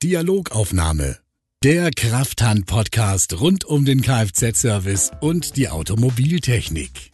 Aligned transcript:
Dialogaufnahme. 0.00 1.16
Der 1.64 1.90
Krafthand-Podcast 1.90 3.40
rund 3.40 3.64
um 3.64 3.84
den 3.84 4.00
Kfz-Service 4.00 5.10
und 5.20 5.56
die 5.56 5.68
Automobiltechnik. 5.70 7.10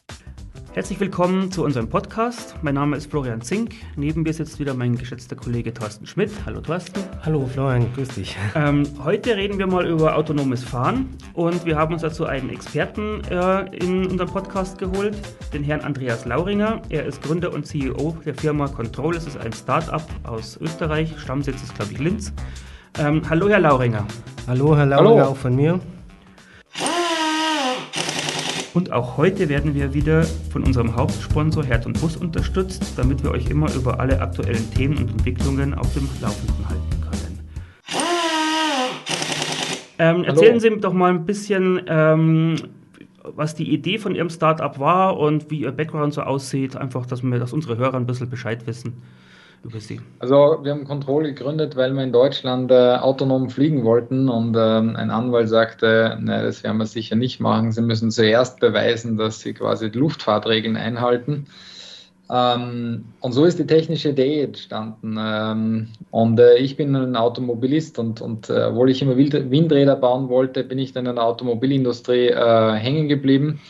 Herzlich 0.74 1.00
willkommen 1.00 1.50
zu 1.50 1.64
unserem 1.64 1.88
Podcast. 1.88 2.56
Mein 2.60 2.74
Name 2.74 2.98
ist 2.98 3.08
Florian 3.10 3.40
Zink. 3.40 3.74
Neben 3.96 4.22
mir 4.22 4.34
sitzt 4.34 4.58
wieder 4.58 4.74
mein 4.74 4.98
geschätzter 4.98 5.34
Kollege 5.34 5.72
Thorsten 5.72 6.06
Schmidt. 6.06 6.30
Hallo 6.44 6.60
Thorsten. 6.60 7.00
Hallo 7.22 7.46
Florian, 7.46 7.90
grüß 7.94 8.08
dich. 8.08 8.36
Ähm, 8.54 8.86
heute 9.02 9.34
reden 9.34 9.58
wir 9.58 9.66
mal 9.66 9.86
über 9.86 10.14
autonomes 10.14 10.62
Fahren 10.62 11.08
und 11.32 11.64
wir 11.64 11.76
haben 11.76 11.94
uns 11.94 12.02
dazu 12.02 12.26
einen 12.26 12.50
Experten 12.50 13.22
äh, 13.30 13.74
in 13.76 14.06
unserem 14.08 14.28
Podcast 14.28 14.76
geholt, 14.76 15.16
den 15.54 15.64
Herrn 15.64 15.80
Andreas 15.80 16.26
Lauringer. 16.26 16.82
Er 16.90 17.06
ist 17.06 17.22
Gründer 17.22 17.54
und 17.54 17.66
CEO 17.66 18.18
der 18.26 18.34
Firma 18.34 18.68
Control. 18.68 19.16
Es 19.16 19.26
ist 19.26 19.38
ein 19.38 19.54
Start-up 19.54 20.06
aus 20.24 20.58
Österreich. 20.58 21.18
Stammsitz 21.18 21.62
ist, 21.62 21.74
glaube 21.76 21.92
ich, 21.92 21.98
Linz. 21.98 22.30
Ähm, 22.96 23.22
hallo 23.28 23.48
Herr 23.48 23.58
Lauringer. 23.58 24.06
Hallo 24.46 24.76
Herr 24.76 24.86
Lauringer, 24.86 25.22
Hallo. 25.22 25.32
auch 25.32 25.36
von 25.36 25.56
mir. 25.56 25.80
Und 28.72 28.92
auch 28.92 29.16
heute 29.16 29.48
werden 29.48 29.74
wir 29.74 29.94
wieder 29.94 30.22
von 30.52 30.62
unserem 30.62 30.94
Hauptsponsor 30.94 31.64
Herz 31.64 31.86
und 31.86 32.00
Bus 32.00 32.16
unterstützt, 32.16 32.96
damit 32.96 33.24
wir 33.24 33.32
euch 33.32 33.50
immer 33.50 33.72
über 33.74 33.98
alle 33.98 34.20
aktuellen 34.20 34.70
Themen 34.72 34.98
und 34.98 35.10
Entwicklungen 35.10 35.74
auf 35.74 35.92
dem 35.94 36.08
Laufenden 36.20 36.68
halten 36.68 37.00
können. 37.00 37.38
Ähm, 39.98 40.24
erzählen 40.24 40.60
Sie 40.60 40.70
doch 40.78 40.92
mal 40.92 41.10
ein 41.10 41.24
bisschen, 41.24 41.82
ähm, 41.88 42.54
was 43.22 43.56
die 43.56 43.72
Idee 43.72 43.98
von 43.98 44.14
Ihrem 44.14 44.30
Startup 44.30 44.78
war 44.78 45.18
und 45.18 45.50
wie 45.50 45.62
Ihr 45.62 45.72
Background 45.72 46.14
so 46.14 46.22
aussieht, 46.22 46.76
einfach, 46.76 47.06
dass, 47.06 47.24
wir, 47.24 47.38
dass 47.40 47.52
unsere 47.52 47.76
Hörer 47.76 47.94
ein 47.94 48.06
bisschen 48.06 48.30
Bescheid 48.30 48.68
wissen 48.68 49.02
über 49.64 49.80
Sie? 49.80 50.00
Also 50.18 50.58
wir 50.62 50.72
haben 50.72 50.84
Control 50.84 51.24
gegründet, 51.24 51.76
weil 51.76 51.92
wir 51.92 52.02
in 52.02 52.12
Deutschland 52.12 52.70
äh, 52.70 52.96
autonom 52.96 53.50
fliegen 53.50 53.84
wollten 53.84 54.28
und 54.28 54.56
ähm, 54.58 54.96
ein 54.96 55.10
Anwalt 55.10 55.48
sagte, 55.48 56.18
ne, 56.20 56.42
das 56.42 56.62
werden 56.62 56.78
wir 56.78 56.86
sicher 56.86 57.16
nicht 57.16 57.40
machen. 57.40 57.72
Sie 57.72 57.82
müssen 57.82 58.10
zuerst 58.10 58.60
beweisen, 58.60 59.16
dass 59.16 59.40
Sie 59.40 59.54
quasi 59.54 59.90
die 59.90 59.98
Luftfahrtregeln 59.98 60.76
einhalten. 60.76 61.46
Ähm, 62.30 63.06
und 63.20 63.32
so 63.32 63.44
ist 63.44 63.58
die 63.58 63.66
technische 63.66 64.10
Idee 64.10 64.42
entstanden. 64.42 65.16
Ähm, 65.18 65.88
und 66.10 66.38
äh, 66.40 66.56
ich 66.56 66.76
bin 66.76 66.94
ein 66.94 67.16
Automobilist 67.16 67.98
und, 67.98 68.20
und 68.20 68.48
äh, 68.50 68.64
obwohl 68.64 68.90
ich 68.90 69.02
immer 69.02 69.16
Windräder 69.16 69.96
bauen 69.96 70.28
wollte, 70.28 70.64
bin 70.64 70.78
ich 70.78 70.92
dann 70.92 71.06
in 71.06 71.16
der 71.16 71.24
Automobilindustrie 71.24 72.28
äh, 72.28 72.72
hängen 72.74 73.08
geblieben 73.08 73.60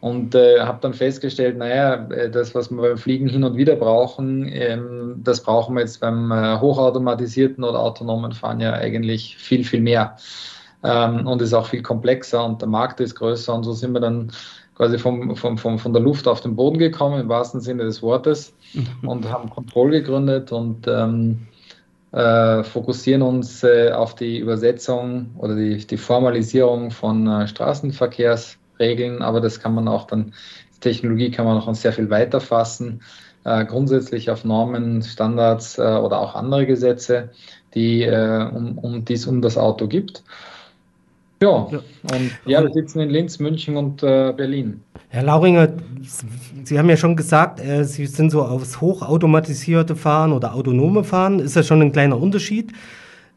und 0.00 0.34
äh, 0.34 0.60
habe 0.60 0.78
dann 0.80 0.94
festgestellt, 0.94 1.56
naja, 1.56 2.06
äh, 2.10 2.30
das, 2.30 2.54
was 2.54 2.70
wir 2.70 2.82
beim 2.82 2.98
Fliegen 2.98 3.28
hin 3.28 3.44
und 3.44 3.56
wieder 3.56 3.76
brauchen, 3.76 4.48
ähm, 4.52 5.20
das 5.24 5.42
brauchen 5.42 5.74
wir 5.74 5.80
jetzt 5.80 6.00
beim 6.00 6.30
äh, 6.30 6.58
hochautomatisierten 6.60 7.64
oder 7.64 7.80
autonomen 7.80 8.32
Fahren 8.32 8.60
ja 8.60 8.72
eigentlich 8.72 9.36
viel, 9.36 9.64
viel 9.64 9.80
mehr. 9.80 10.16
Ähm, 10.82 11.26
und 11.26 11.40
ist 11.40 11.54
auch 11.54 11.66
viel 11.66 11.82
komplexer 11.82 12.44
und 12.44 12.60
der 12.60 12.68
Markt 12.68 13.00
ist 13.00 13.14
größer 13.14 13.54
und 13.54 13.64
so 13.64 13.72
sind 13.72 13.92
wir 13.92 14.00
dann 14.00 14.30
quasi 14.76 14.98
vom, 14.98 15.34
vom, 15.34 15.56
vom, 15.56 15.78
von 15.78 15.92
der 15.92 16.02
Luft 16.02 16.28
auf 16.28 16.42
den 16.42 16.54
Boden 16.54 16.78
gekommen, 16.78 17.20
im 17.20 17.28
wahrsten 17.28 17.60
Sinne 17.60 17.84
des 17.84 18.02
Wortes, 18.02 18.52
mhm. 18.74 19.08
und 19.08 19.30
haben 19.32 19.48
Control 19.48 19.90
gegründet 19.90 20.52
und 20.52 20.86
ähm, 20.86 21.46
äh, 22.12 22.62
fokussieren 22.62 23.22
uns 23.22 23.64
äh, 23.64 23.90
auf 23.90 24.14
die 24.14 24.38
Übersetzung 24.38 25.30
oder 25.38 25.56
die, 25.56 25.78
die 25.86 25.96
Formalisierung 25.96 26.90
von 26.90 27.26
äh, 27.26 27.48
Straßenverkehrs 27.48 28.58
Regeln, 28.78 29.22
aber 29.22 29.40
das 29.40 29.60
kann 29.60 29.74
man 29.74 29.88
auch 29.88 30.06
dann, 30.06 30.32
Technologie 30.80 31.30
kann 31.30 31.46
man 31.46 31.58
auch 31.58 31.74
sehr 31.74 31.92
viel 31.92 32.10
weiter 32.10 32.40
fassen, 32.40 33.00
äh, 33.44 33.64
grundsätzlich 33.64 34.30
auf 34.30 34.44
Normen, 34.44 35.02
Standards 35.02 35.78
äh, 35.78 35.82
oder 35.82 36.20
auch 36.20 36.34
andere 36.34 36.66
Gesetze, 36.66 37.30
die, 37.74 38.02
äh, 38.02 38.48
um, 38.52 38.78
um, 38.78 39.04
die 39.04 39.14
es 39.14 39.26
um 39.26 39.40
das 39.40 39.56
Auto 39.56 39.86
gibt. 39.86 40.22
Ja, 41.42 41.50
und 41.50 42.30
ja, 42.46 42.62
wir 42.62 42.72
sitzen 42.72 43.00
in 43.00 43.10
Linz, 43.10 43.38
München 43.38 43.76
und 43.76 44.02
äh, 44.02 44.32
Berlin. 44.34 44.80
Herr 45.08 45.22
Lauringer, 45.22 45.68
Sie 46.64 46.78
haben 46.78 46.88
ja 46.88 46.96
schon 46.96 47.14
gesagt, 47.14 47.60
äh, 47.60 47.84
Sie 47.84 48.06
sind 48.06 48.30
so 48.30 48.42
aufs 48.42 48.80
hochautomatisierte 48.80 49.96
Fahren 49.96 50.32
oder 50.32 50.54
autonome 50.54 51.04
Fahren. 51.04 51.38
Ist 51.40 51.54
ja 51.54 51.62
schon 51.62 51.82
ein 51.82 51.92
kleiner 51.92 52.18
Unterschied. 52.18 52.72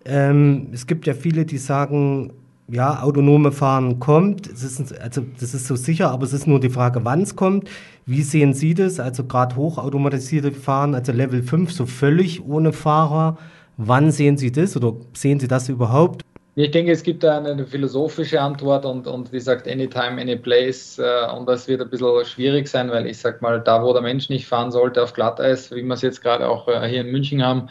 Ähm, 0.06 0.68
es 0.72 0.88
gibt 0.88 1.08
ja 1.08 1.14
viele, 1.14 1.46
die 1.46 1.58
sagen, 1.58 2.32
ja, 2.72 3.02
autonome 3.02 3.52
Fahren 3.52 4.00
kommt. 4.00 4.48
Es 4.48 4.64
ist, 4.64 5.00
also 5.00 5.26
das 5.40 5.54
ist 5.54 5.68
so 5.68 5.76
sicher, 5.76 6.12
aber 6.12 6.24
es 6.24 6.34
ist 6.34 6.48
nur 6.48 6.60
die 6.60 6.70
Frage, 6.70 7.04
wann 7.04 7.22
es 7.22 7.36
kommt. 7.36 7.70
Wie 8.06 8.22
sehen 8.22 8.54
Sie 8.54 8.74
das? 8.74 9.00
Also 9.00 9.24
gerade 9.24 9.56
hochautomatisierte 9.56 10.52
Fahren, 10.52 10.96
also 10.96 11.12
Level 11.12 11.42
5, 11.42 11.72
so 11.72 11.86
völlig 11.86 12.46
ohne 12.46 12.74
Fahrer. 12.74 13.38
Wann 13.78 14.12
sehen 14.12 14.38
Sie 14.38 14.52
das 14.52 14.76
oder 14.76 14.94
sehen 15.14 15.40
Sie 15.40 15.48
das 15.48 15.70
überhaupt? 15.70 16.24
Ich 16.56 16.72
denke, 16.72 16.92
es 16.92 17.04
gibt 17.04 17.24
da 17.24 17.38
eine 17.38 17.66
philosophische 17.66 18.42
Antwort 18.42 18.86
und, 18.86 19.08
und 19.08 19.32
die 19.32 19.40
sagt 19.40 19.68
anytime, 19.68 20.20
any 20.20 20.36
place. 20.36 21.00
Äh, 21.00 21.32
und 21.36 21.48
das 21.48 21.68
wird 21.68 21.82
ein 21.82 21.90
bisschen 21.90 22.26
schwierig 22.26 22.68
sein, 22.68 22.90
weil 22.92 23.08
ich 23.08 23.18
sag 23.18 23.42
mal, 23.42 23.62
da 23.62 23.82
wo 23.84 23.94
der 23.94 24.02
Mensch 24.02 24.30
nicht 24.30 24.46
fahren 24.46 24.72
sollte 24.72 25.02
auf 25.02 25.14
Glatteis, 25.14 25.72
wie 25.72 25.84
wir 25.84 25.94
es 25.94 26.02
jetzt 26.02 26.22
gerade 26.22 26.50
auch 26.50 26.68
äh, 26.68 26.88
hier 26.88 27.02
in 27.02 27.12
München 27.12 27.44
haben, 27.46 27.70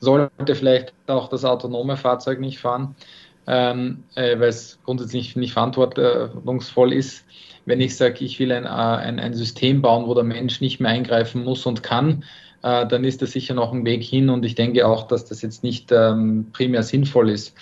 sollte 0.00 0.54
vielleicht 0.54 0.92
auch 1.06 1.28
das 1.28 1.44
autonome 1.44 1.96
Fahrzeug 1.96 2.40
nicht 2.40 2.58
fahren 2.58 2.96
ähm, 3.46 4.04
äh, 4.14 4.38
weil 4.38 4.48
es 4.48 4.78
grundsätzlich 4.84 5.36
nicht 5.36 5.52
verantwortungsvoll 5.52 6.92
ist. 6.92 7.24
Wenn 7.66 7.80
ich 7.80 7.96
sage, 7.96 8.24
ich 8.24 8.38
will 8.38 8.52
ein, 8.52 8.64
äh, 8.64 8.68
ein, 8.68 9.18
ein 9.18 9.34
System 9.34 9.82
bauen, 9.82 10.06
wo 10.06 10.14
der 10.14 10.24
Mensch 10.24 10.60
nicht 10.60 10.80
mehr 10.80 10.90
eingreifen 10.90 11.44
muss 11.44 11.66
und 11.66 11.82
kann, 11.82 12.24
äh, 12.62 12.86
dann 12.86 13.04
ist 13.04 13.22
das 13.22 13.32
sicher 13.32 13.54
noch 13.54 13.72
ein 13.72 13.84
Weg 13.84 14.02
hin 14.02 14.30
und 14.30 14.44
ich 14.44 14.54
denke 14.54 14.86
auch, 14.86 15.06
dass 15.06 15.24
das 15.26 15.42
jetzt 15.42 15.62
nicht 15.62 15.92
ähm, 15.92 16.46
primär 16.52 16.82
sinnvoll 16.82 17.30
ist. 17.30 17.54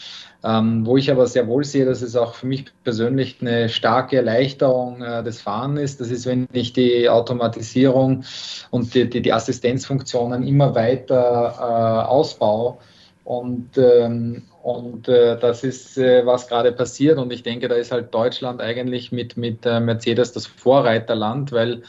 Ähm, 0.45 0.85
wo 0.85 0.97
ich 0.97 1.09
aber 1.09 1.29
sehr 1.29 1.47
wohl 1.47 1.63
sehe, 1.63 1.85
dass 1.85 2.03
es 2.03 2.17
auch 2.17 2.35
für 2.35 2.47
mich 2.47 2.65
persönlich 2.83 3.37
eine 3.41 3.69
starke 3.69 4.17
Erleichterung 4.17 5.01
äh, 5.01 5.23
des 5.23 5.41
Fahren 5.41 5.77
ist. 5.77 6.01
Das 6.01 6.11
ist, 6.11 6.27
wenn 6.27 6.49
ich 6.53 6.73
die 6.73 7.09
Automatisierung 7.09 8.25
und 8.71 8.93
die, 8.93 9.09
die, 9.09 9.23
die 9.23 9.33
Assistenzfunktionen 9.33 10.45
immer 10.45 10.75
weiter 10.75 11.55
äh, 11.61 12.09
ausbaue 12.09 12.79
und, 13.23 13.79
ähm, 13.79 14.43
und 14.63 15.09
äh, 15.09 15.39
das 15.39 15.65
ist, 15.65 15.99
äh, 15.99 16.25
was 16.25 16.49
gerade 16.49 16.73
passiert. 16.73 17.19
Und 17.19 17.33
ich 17.33 17.43
denke, 17.43 17.69
da 17.69 17.75
ist 17.75 17.91
halt 17.91 18.15
Deutschland 18.15 18.61
eigentlich 18.61 19.11
mit, 19.11 19.37
mit 19.37 19.67
äh, 19.67 19.81
Mercedes 19.81 20.33
das 20.33 20.47
Vorreiterland, 20.47 21.51
weil 21.53 21.83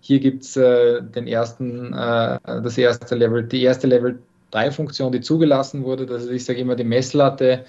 hier 0.00 0.20
gibt 0.20 0.44
es 0.44 0.56
äh, 0.56 1.02
den 1.02 1.26
ersten, 1.26 1.92
äh, 1.94 2.38
das 2.44 2.76
erste 2.76 3.14
Level, 3.14 3.44
die 3.44 3.62
erste 3.62 3.86
Level 3.86 4.18
3 4.50 4.70
Funktion, 4.70 5.12
die 5.12 5.20
zugelassen 5.20 5.84
wurde. 5.84 6.04
Das 6.04 6.24
ist, 6.24 6.30
ich 6.30 6.44
sage 6.44 6.60
immer, 6.60 6.76
die 6.76 6.84
Messlatte 6.84 7.64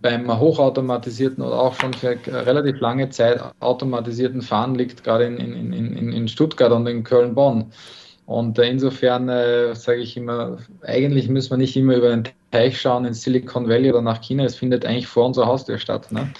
beim 0.00 0.38
hochautomatisierten 0.38 1.42
oder 1.42 1.58
auch 1.60 1.74
schon 1.74 1.92
für 1.92 2.16
relativ 2.26 2.80
lange 2.80 3.10
Zeit 3.10 3.42
automatisierten 3.60 4.40
Fahren 4.40 4.74
liegt 4.74 5.04
gerade 5.04 5.24
in, 5.24 5.38
in, 5.38 5.72
in, 5.72 6.12
in 6.12 6.28
Stuttgart 6.28 6.72
und 6.72 6.86
in 6.86 7.04
Köln-Bonn. 7.04 7.72
Und 8.30 8.60
insofern 8.60 9.28
äh, 9.28 9.74
sage 9.74 9.98
ich 9.98 10.16
immer, 10.16 10.58
eigentlich 10.82 11.28
müssen 11.28 11.50
wir 11.50 11.56
nicht 11.56 11.76
immer 11.76 11.96
über 11.96 12.10
den 12.10 12.28
Teich 12.52 12.80
schauen 12.80 13.04
in 13.04 13.12
Silicon 13.12 13.68
Valley 13.68 13.90
oder 13.90 14.02
nach 14.02 14.20
China. 14.20 14.44
Es 14.44 14.54
findet 14.54 14.86
eigentlich 14.86 15.08
vor 15.08 15.26
unserer 15.26 15.46
Haustür 15.46 15.78
statt. 15.78 16.12
Ne? 16.12 16.30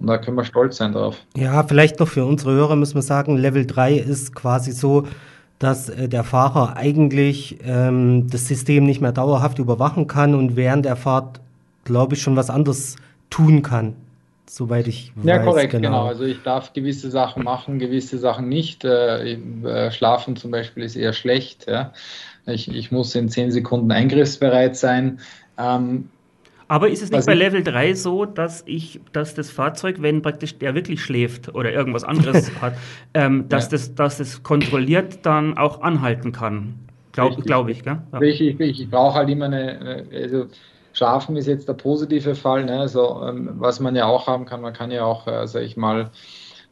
Und 0.00 0.08
da 0.08 0.18
können 0.18 0.36
wir 0.36 0.44
stolz 0.44 0.78
sein 0.78 0.92
drauf. 0.92 1.18
Ja, 1.36 1.62
vielleicht 1.62 2.00
noch 2.00 2.08
für 2.08 2.24
unsere 2.24 2.50
Hörer 2.50 2.74
müssen 2.74 2.96
wir 2.96 3.02
sagen, 3.02 3.36
Level 3.36 3.64
3 3.64 3.94
ist 3.94 4.34
quasi 4.34 4.72
so, 4.72 5.06
dass 5.60 5.88
äh, 5.88 6.08
der 6.08 6.24
Fahrer 6.24 6.76
eigentlich 6.76 7.58
ähm, 7.64 8.26
das 8.28 8.48
System 8.48 8.84
nicht 8.84 9.00
mehr 9.00 9.12
dauerhaft 9.12 9.60
überwachen 9.60 10.08
kann 10.08 10.34
und 10.34 10.56
während 10.56 10.84
der 10.84 10.96
Fahrt, 10.96 11.38
glaube 11.84 12.16
ich, 12.16 12.22
schon 12.22 12.34
was 12.34 12.50
anderes 12.50 12.96
tun 13.30 13.62
kann 13.62 13.94
soweit 14.48 14.88
ich 14.88 15.12
weiß. 15.16 15.24
Ja, 15.24 15.38
korrekt, 15.38 15.72
genau. 15.72 15.88
genau. 15.88 16.06
Also 16.06 16.24
ich 16.24 16.42
darf 16.42 16.72
gewisse 16.72 17.10
Sachen 17.10 17.44
machen, 17.44 17.78
gewisse 17.78 18.18
Sachen 18.18 18.48
nicht. 18.48 18.84
Äh, 18.84 19.32
äh, 19.32 19.90
schlafen 19.90 20.36
zum 20.36 20.50
Beispiel 20.50 20.84
ist 20.84 20.96
eher 20.96 21.12
schlecht. 21.12 21.66
Ja. 21.68 21.92
Ich, 22.46 22.68
ich 22.72 22.92
muss 22.92 23.14
in 23.14 23.28
zehn 23.28 23.50
Sekunden 23.50 23.90
eingriffsbereit 23.90 24.76
sein. 24.76 25.20
Ähm, 25.58 26.08
aber 26.68 26.88
ist 26.88 27.02
es 27.02 27.10
nicht 27.10 27.26
bei 27.26 27.34
Level 27.34 27.62
3 27.62 27.94
so, 27.94 28.24
dass 28.24 28.64
ich, 28.66 29.00
dass 29.12 29.34
das 29.34 29.50
Fahrzeug, 29.50 30.02
wenn 30.02 30.22
praktisch 30.22 30.58
der 30.58 30.74
wirklich 30.74 31.00
schläft 31.00 31.54
oder 31.54 31.72
irgendwas 31.72 32.02
anderes 32.02 32.50
hat, 32.60 32.74
ähm, 33.14 33.48
dass, 33.48 33.66
ja. 33.66 33.70
das, 33.72 33.94
dass 33.94 34.18
das 34.18 34.42
kontrolliert 34.42 35.24
dann 35.24 35.56
auch 35.56 35.80
anhalten 35.82 36.32
kann? 36.32 36.74
Glaube 37.12 37.40
glaub 37.42 37.68
ich, 37.68 37.82
gell? 37.82 37.98
Ja. 38.12 38.20
Ich, 38.20 38.40
ich, 38.40 38.60
ich 38.60 38.90
brauche 38.90 39.14
halt 39.14 39.30
immer 39.30 39.46
eine, 39.46 40.04
also 40.12 40.46
Schlafen 40.96 41.36
ist 41.36 41.46
jetzt 41.46 41.68
der 41.68 41.74
positive 41.74 42.34
Fall. 42.34 42.64
Ne? 42.64 42.80
Also, 42.80 43.22
ähm, 43.22 43.50
was 43.56 43.80
man 43.80 43.94
ja 43.94 44.06
auch 44.06 44.26
haben 44.26 44.46
kann, 44.46 44.62
man 44.62 44.72
kann 44.72 44.90
ja 44.90 45.04
auch, 45.04 45.26
äh, 45.26 45.46
sag 45.46 45.62
ich 45.62 45.76
mal, 45.76 46.10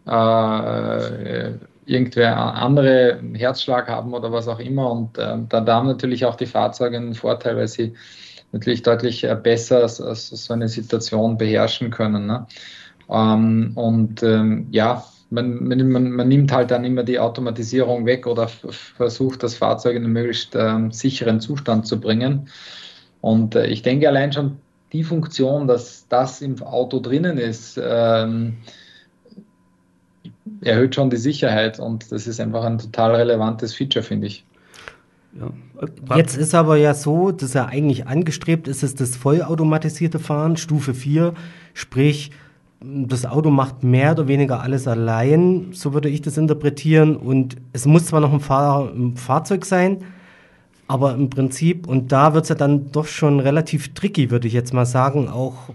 äh, 0.06 1.52
irgendwer 1.84 2.38
andere 2.38 3.20
Herzschlag 3.34 3.86
haben 3.88 4.14
oder 4.14 4.32
was 4.32 4.48
auch 4.48 4.60
immer. 4.60 4.90
Und 4.90 5.18
äh, 5.18 5.36
da, 5.46 5.60
da 5.60 5.74
haben 5.76 5.88
natürlich 5.88 6.24
auch 6.24 6.36
die 6.36 6.46
Fahrzeuge 6.46 6.96
einen 6.96 7.12
Vorteil, 7.12 7.58
weil 7.58 7.68
sie 7.68 7.92
natürlich 8.50 8.82
deutlich 8.82 9.24
äh, 9.24 9.34
besser 9.34 9.82
als, 9.82 10.00
als 10.00 10.30
so 10.30 10.54
eine 10.54 10.68
Situation 10.68 11.36
beherrschen 11.36 11.90
können. 11.90 12.26
Ne? 12.26 12.46
Ähm, 13.10 13.72
und 13.74 14.22
ähm, 14.22 14.68
ja, 14.70 15.04
man, 15.28 15.64
man, 15.68 16.12
man, 16.12 16.28
nimmt 16.28 16.50
halt 16.50 16.70
dann 16.70 16.86
immer 16.86 17.02
die 17.02 17.18
Automatisierung 17.18 18.06
weg 18.06 18.26
oder 18.26 18.48
versucht, 18.48 19.42
das 19.42 19.54
Fahrzeug 19.54 19.96
in 19.96 20.04
einen 20.04 20.14
möglichst 20.14 20.54
ähm, 20.54 20.92
sicheren 20.92 21.40
Zustand 21.40 21.86
zu 21.86 22.00
bringen. 22.00 22.48
Und 23.24 23.54
äh, 23.54 23.68
ich 23.68 23.80
denke 23.80 24.06
allein 24.06 24.34
schon 24.34 24.58
die 24.92 25.02
Funktion, 25.02 25.66
dass 25.66 26.06
das 26.08 26.42
im 26.42 26.62
Auto 26.62 27.00
drinnen 27.00 27.38
ist, 27.38 27.80
ähm, 27.82 28.58
erhöht 30.60 30.94
schon 30.94 31.08
die 31.08 31.16
Sicherheit 31.16 31.80
und 31.80 32.12
das 32.12 32.26
ist 32.26 32.38
einfach 32.38 32.64
ein 32.64 32.76
total 32.76 33.14
relevantes 33.14 33.74
Feature, 33.74 34.02
finde 34.02 34.26
ich. 34.26 34.44
Ja. 35.40 36.16
Jetzt 36.16 36.36
ist 36.36 36.54
aber 36.54 36.76
ja 36.76 36.92
so, 36.92 37.32
dass 37.32 37.54
er 37.54 37.68
eigentlich 37.68 38.06
angestrebt 38.06 38.68
ist, 38.68 38.82
ist 38.82 39.00
das 39.00 39.16
vollautomatisierte 39.16 40.18
Fahren, 40.18 40.58
Stufe 40.58 40.92
4, 40.92 41.32
sprich, 41.72 42.30
das 42.82 43.24
Auto 43.24 43.48
macht 43.48 43.84
mehr 43.84 44.12
oder 44.12 44.28
weniger 44.28 44.60
alles 44.60 44.86
allein, 44.86 45.68
so 45.72 45.94
würde 45.94 46.10
ich 46.10 46.20
das 46.20 46.36
interpretieren. 46.36 47.16
Und 47.16 47.56
es 47.72 47.86
muss 47.86 48.04
zwar 48.04 48.20
noch 48.20 48.34
ein, 48.34 48.40
Fahr 48.40 48.92
ein 48.94 49.16
Fahrzeug 49.16 49.64
sein, 49.64 50.04
aber 50.94 51.12
im 51.14 51.28
Prinzip, 51.28 51.88
und 51.88 52.12
da 52.12 52.34
wird 52.34 52.44
es 52.44 52.50
ja 52.50 52.54
dann 52.54 52.92
doch 52.92 53.06
schon 53.06 53.40
relativ 53.40 53.94
tricky, 53.94 54.30
würde 54.30 54.46
ich 54.46 54.54
jetzt 54.54 54.72
mal 54.72 54.86
sagen, 54.86 55.28
auch 55.28 55.70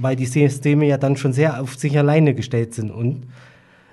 weil 0.00 0.16
die 0.16 0.26
Systeme 0.26 0.84
ja 0.84 0.98
dann 0.98 1.16
schon 1.16 1.32
sehr 1.32 1.62
auf 1.62 1.76
sich 1.76 1.96
alleine 1.96 2.34
gestellt 2.34 2.74
sind. 2.74 2.90
Und 2.90 3.22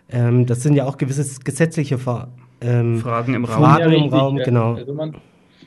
ähm, 0.10 0.48
das 0.48 0.64
sind 0.64 0.74
ja 0.74 0.88
auch 0.88 0.98
gewisse 0.98 1.40
gesetzliche 1.44 2.00
Ver 2.00 2.30
ähm, 2.62 2.98
Fragen 2.98 3.36
im 3.36 3.46
Raum. 3.46 3.64
Fragen 3.64 3.92
im 3.92 4.10
Raum, 4.12 4.38
genau. 4.38 4.74
Also 4.74 4.94
man, 4.96 5.16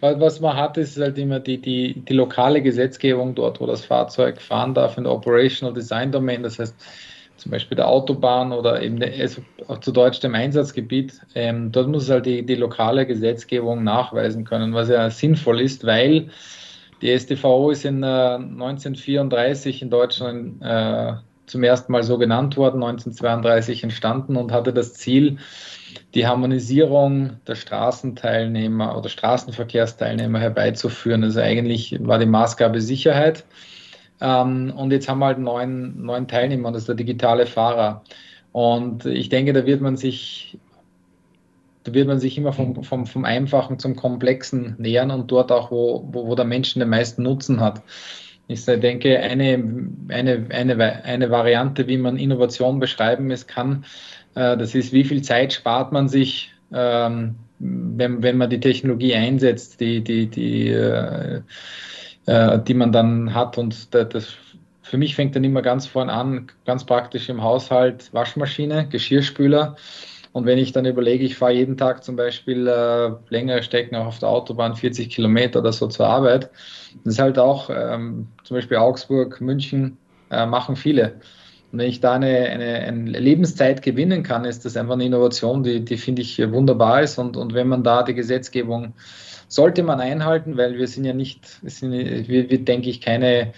was 0.00 0.40
man 0.40 0.56
hat, 0.56 0.76
ist 0.78 0.98
halt 0.98 1.16
immer 1.16 1.38
die, 1.38 1.58
die, 1.62 1.94
die 2.00 2.12
lokale 2.12 2.60
Gesetzgebung 2.60 3.36
dort, 3.36 3.60
wo 3.60 3.66
das 3.66 3.84
Fahrzeug 3.84 4.42
fahren 4.42 4.74
darf 4.74 4.98
in 4.98 5.04
der 5.04 5.12
Operational 5.12 5.72
Design 5.72 6.10
Domain. 6.10 6.42
Das 6.42 6.58
heißt, 6.58 6.74
zum 7.44 7.50
Beispiel 7.50 7.76
der 7.76 7.88
Autobahn 7.88 8.52
oder 8.52 8.80
eben 8.80 9.02
also 9.20 9.42
zu 9.82 9.92
Deutsch 9.92 10.18
dem 10.20 10.34
Einsatzgebiet, 10.34 11.20
ähm, 11.34 11.72
dort 11.72 11.88
muss 11.88 12.08
halt 12.08 12.24
die, 12.24 12.46
die 12.46 12.54
lokale 12.54 13.04
Gesetzgebung 13.04 13.84
nachweisen 13.84 14.46
können, 14.46 14.72
was 14.72 14.88
ja 14.88 15.10
sinnvoll 15.10 15.60
ist, 15.60 15.84
weil 15.84 16.30
die 17.02 17.18
STVO 17.18 17.70
ist 17.70 17.84
in 17.84 18.02
äh, 18.02 18.06
1934 18.06 19.82
in 19.82 19.90
Deutschland 19.90 20.62
äh, 20.62 21.12
zum 21.44 21.62
ersten 21.62 21.92
Mal 21.92 22.02
so 22.02 22.16
genannt 22.16 22.56
worden, 22.56 22.82
1932 22.82 23.82
entstanden 23.82 24.36
und 24.36 24.50
hatte 24.50 24.72
das 24.72 24.94
Ziel, 24.94 25.36
die 26.14 26.26
Harmonisierung 26.26 27.40
der 27.46 27.56
Straßenteilnehmer 27.56 28.96
oder 28.96 29.10
Straßenverkehrsteilnehmer 29.10 30.38
herbeizuführen. 30.38 31.22
Also 31.24 31.40
eigentlich 31.40 31.94
war 32.00 32.18
die 32.18 32.24
Maßgabe 32.24 32.80
Sicherheit. 32.80 33.44
Ähm, 34.20 34.72
und 34.76 34.92
jetzt 34.92 35.08
haben 35.08 35.18
wir 35.18 35.26
halt 35.26 35.38
neun, 35.38 36.02
neun 36.02 36.28
Teilnehmer, 36.28 36.72
das 36.72 36.82
ist 36.82 36.88
der 36.88 36.94
digitale 36.94 37.46
Fahrer. 37.46 38.02
Und 38.52 39.06
ich 39.06 39.28
denke, 39.28 39.52
da 39.52 39.66
wird 39.66 39.80
man 39.80 39.96
sich, 39.96 40.58
da 41.82 41.92
wird 41.92 42.06
man 42.06 42.20
sich 42.20 42.38
immer 42.38 42.52
vom, 42.52 42.84
vom, 42.84 43.06
vom 43.06 43.24
Einfachen 43.24 43.78
zum 43.78 43.96
Komplexen 43.96 44.76
nähern 44.78 45.10
und 45.10 45.30
dort 45.30 45.50
auch, 45.50 45.70
wo, 45.70 46.08
wo, 46.12 46.28
wo 46.28 46.34
der 46.34 46.44
Mensch 46.44 46.74
den 46.74 46.88
meisten 46.88 47.22
Nutzen 47.22 47.60
hat. 47.60 47.82
Ich 48.46 48.64
denke, 48.66 49.18
eine, 49.18 49.62
eine, 50.08 50.46
eine, 50.50 51.04
eine 51.04 51.30
Variante, 51.30 51.86
wie 51.86 51.96
man 51.96 52.18
Innovation 52.18 52.78
beschreiben 52.78 53.30
es 53.30 53.46
kann, 53.46 53.84
äh, 54.34 54.56
das 54.56 54.74
ist, 54.74 54.92
wie 54.92 55.04
viel 55.04 55.22
Zeit 55.22 55.52
spart 55.52 55.92
man 55.92 56.08
sich, 56.08 56.52
ähm, 56.72 57.36
wenn, 57.58 58.22
wenn 58.22 58.36
man 58.36 58.50
die 58.50 58.60
Technologie 58.60 59.14
einsetzt, 59.14 59.80
die, 59.80 60.02
die, 60.02 60.26
die, 60.26 60.68
äh, 60.68 61.40
äh, 62.26 62.58
die 62.60 62.74
man 62.74 62.92
dann 62.92 63.34
hat. 63.34 63.58
Und 63.58 63.94
das, 63.94 64.34
für 64.82 64.98
mich 64.98 65.14
fängt 65.14 65.36
dann 65.36 65.44
immer 65.44 65.62
ganz 65.62 65.86
vorn 65.86 66.10
an, 66.10 66.48
ganz 66.64 66.84
praktisch 66.84 67.28
im 67.28 67.42
Haushalt, 67.42 68.12
Waschmaschine, 68.12 68.88
Geschirrspüler. 68.88 69.76
Und 70.32 70.46
wenn 70.46 70.58
ich 70.58 70.72
dann 70.72 70.84
überlege, 70.84 71.24
ich 71.24 71.36
fahre 71.36 71.52
jeden 71.52 71.76
Tag 71.76 72.02
zum 72.02 72.16
Beispiel 72.16 72.66
äh, 72.66 73.12
längere 73.28 73.62
Strecken 73.62 73.94
auch 73.94 74.06
auf 74.06 74.18
der 74.18 74.30
Autobahn, 74.30 74.74
40 74.74 75.08
Kilometer 75.08 75.60
oder 75.60 75.72
so 75.72 75.86
zur 75.86 76.08
Arbeit, 76.08 76.50
das 77.04 77.14
ist 77.14 77.20
halt 77.20 77.38
auch 77.38 77.70
ähm, 77.70 78.26
zum 78.42 78.56
Beispiel 78.56 78.78
Augsburg, 78.78 79.40
München, 79.40 79.96
äh, 80.30 80.44
machen 80.44 80.74
viele. 80.74 81.20
Und 81.70 81.78
wenn 81.78 81.88
ich 81.88 82.00
da 82.00 82.14
eine, 82.14 82.26
eine, 82.26 82.74
eine, 82.80 83.18
Lebenszeit 83.18 83.82
gewinnen 83.82 84.24
kann, 84.24 84.44
ist 84.44 84.64
das 84.64 84.76
einfach 84.76 84.94
eine 84.94 85.04
Innovation, 85.04 85.62
die, 85.62 85.84
die 85.84 85.96
finde 85.96 86.22
ich 86.22 86.38
wunderbar 86.50 87.02
ist. 87.02 87.18
Und, 87.18 87.36
und 87.36 87.54
wenn 87.54 87.68
man 87.68 87.84
da 87.84 88.02
die 88.02 88.14
Gesetzgebung 88.14 88.94
sollte 89.54 89.84
man 89.84 90.00
einhalten, 90.00 90.56
weil 90.56 90.76
wir 90.78 90.88
sind 90.88 91.04
ja 91.04 91.12
nicht, 91.12 91.46
sind, 91.62 91.92
wir, 91.92 92.50
wir 92.50 92.64
denke 92.64 92.90
ich, 92.90 93.00
keine, 93.00 93.52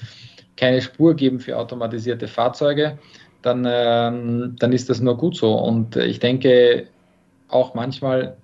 keine 0.57 0.83
Spur 0.83 1.15
geben 1.15 1.41
für 1.41 1.57
automatisierte 1.57 2.29
Fahrzeuge, 2.29 2.99
dann, 3.41 3.67
ähm, 3.67 4.57
dann 4.59 4.73
ist 4.73 4.91
das 4.91 5.01
nur 5.01 5.17
gut 5.17 5.37
so. 5.37 5.55
Und 5.55 5.97
ich 5.97 6.19
denke 6.19 6.89
auch 7.49 7.75
manchmal 7.75 8.37